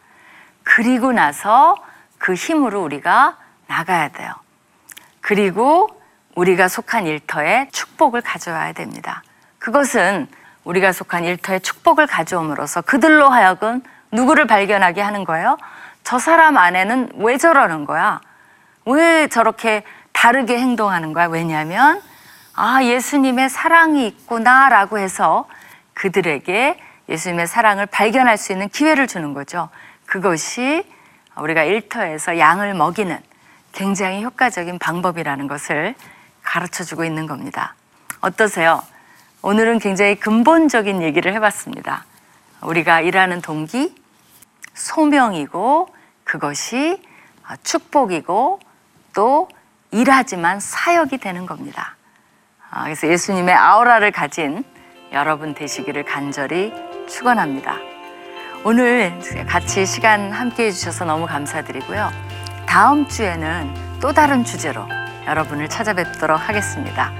그리고 0.62 1.12
나서 1.12 1.76
그 2.18 2.34
힘으로 2.34 2.82
우리가 2.82 3.36
나가야 3.66 4.08
돼요. 4.08 4.32
그리고 5.20 5.88
우리가 6.34 6.68
속한 6.68 7.06
일터에 7.06 7.68
축복을 7.72 8.20
가져와야 8.20 8.72
됩니다. 8.72 9.22
그것은 9.58 10.28
우리가 10.64 10.92
속한 10.92 11.24
일터에 11.24 11.58
축복을 11.60 12.06
가져옴으로써 12.06 12.82
그들로 12.82 13.28
하여금 13.28 13.82
누구를 14.12 14.46
발견하게 14.46 15.00
하는 15.00 15.24
거예요? 15.24 15.58
저 16.04 16.18
사람 16.18 16.56
안에는 16.56 17.12
왜 17.16 17.36
저러는 17.38 17.84
거야? 17.84 18.20
왜 18.86 19.28
저렇게 19.28 19.84
다르게 20.12 20.58
행동하는 20.58 21.12
거야? 21.12 21.26
왜냐하면 21.26 22.00
아, 22.54 22.82
예수님의 22.82 23.50
사랑이 23.50 24.06
있구나라고 24.06 24.98
해서 24.98 25.46
그들에게 25.98 26.80
예수님의 27.08 27.46
사랑을 27.46 27.86
발견할 27.86 28.38
수 28.38 28.52
있는 28.52 28.68
기회를 28.68 29.06
주는 29.06 29.34
거죠. 29.34 29.68
그것이 30.06 30.84
우리가 31.36 31.64
일터에서 31.64 32.38
양을 32.38 32.74
먹이는 32.74 33.18
굉장히 33.72 34.24
효과적인 34.24 34.78
방법이라는 34.78 35.46
것을 35.46 35.94
가르쳐 36.42 36.84
주고 36.84 37.04
있는 37.04 37.26
겁니다. 37.26 37.74
어떠세요? 38.20 38.82
오늘은 39.42 39.78
굉장히 39.78 40.16
근본적인 40.16 41.02
얘기를 41.02 41.32
해봤습니다. 41.34 42.04
우리가 42.62 43.00
일하는 43.00 43.40
동기, 43.40 43.94
소명이고 44.74 45.88
그것이 46.24 47.02
축복이고 47.62 48.60
또 49.14 49.48
일하지만 49.90 50.60
사역이 50.60 51.18
되는 51.18 51.46
겁니다. 51.46 51.96
아, 52.70 52.84
그래서 52.84 53.08
예수님의 53.08 53.54
아우라를 53.54 54.10
가진 54.12 54.64
여러분 55.12 55.54
되시기를 55.54 56.04
간절히 56.04 56.72
축원합니다. 57.08 57.76
오늘 58.64 59.18
같이 59.46 59.86
시간 59.86 60.32
함께 60.32 60.66
해주셔서 60.66 61.04
너무 61.04 61.26
감사드리고요. 61.26 62.10
다음 62.66 63.06
주에는 63.08 63.72
또 64.00 64.12
다른 64.12 64.44
주제로 64.44 64.86
여러분을 65.26 65.68
찾아뵙도록 65.68 66.48
하겠습니다. 66.48 67.12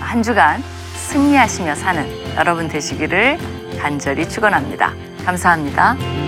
한 0.00 0.22
주간 0.22 0.62
승리하시며 1.08 1.74
사는 1.74 2.36
여러분 2.36 2.68
되시기를 2.68 3.38
간절히 3.80 4.28
축원합니다. 4.28 4.92
감사합니다. 5.24 6.27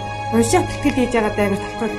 уншаад 0.34 0.66
тэтгэл 0.68 0.96
хийж 0.98 1.12
байгаа 1.14 1.34
даа 1.36 1.48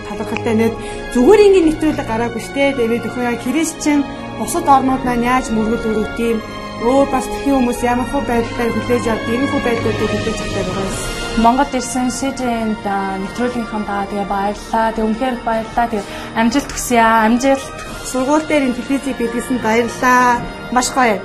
талархалтай 0.07 0.55
нэг 0.57 0.73
зүгээр 1.13 1.45
ингээд 1.45 1.67
нэвтрүүлэг 1.67 2.07
гараагүй 2.07 2.41
штэ 2.43 2.75
тэгээд 2.75 3.07
өхөө 3.07 3.23
яа 3.29 3.37
христчэн 3.43 3.99
бусад 4.39 4.67
орнууд 4.75 5.03
маань 5.05 5.27
яаж 5.31 5.45
мөргөл 5.55 5.89
өрөвт 5.91 6.17
юм 6.29 6.37
өөр 6.85 7.07
бас 7.09 7.25
тхэн 7.25 7.53
хүмүүс 7.57 7.79
ямар 7.81 8.07
хөө 8.11 8.23
байдлаар 8.29 8.71
хүлээж 8.75 9.05
авд 9.09 9.27
ийм 9.33 9.43
хөө 9.49 9.61
байдлуудыг 9.65 10.09
хүлээж 10.11 10.39
авдаг 10.43 10.65
байгаа 10.67 10.85
юм. 10.85 10.95
Монгол 11.43 11.73
ирсэн 11.77 12.07
СЖН-д 12.17 12.85
нэвтрүүлгийнхаа 13.21 13.81
даа 13.89 14.03
тэгээ 14.09 14.27
баярлаа. 14.29 14.93
Тэг 14.93 15.05
үнхээр 15.05 15.35
баярлаа. 15.45 15.87
Тэг 15.89 16.01
амжилт 16.37 16.69
хүсье 16.73 16.99
аа. 17.01 17.25
Амжилт. 17.25 17.65
сургууль 18.11 18.45
дээр 18.47 18.63
энэ 18.67 18.77
телевизийг 18.77 19.17
бидлсэн 19.17 19.57
баярлалаа. 19.65 20.41
Маш 20.73 20.87
гоё. 20.93 21.17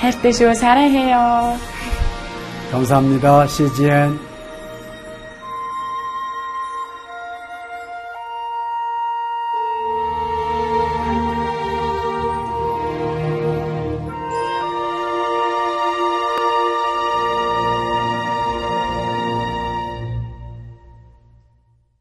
хайртай 0.00 0.32
шүү. 0.32 0.52
사랑해요. 0.56 1.56
감사합니다. 2.72 3.46
CGN 3.46 4.29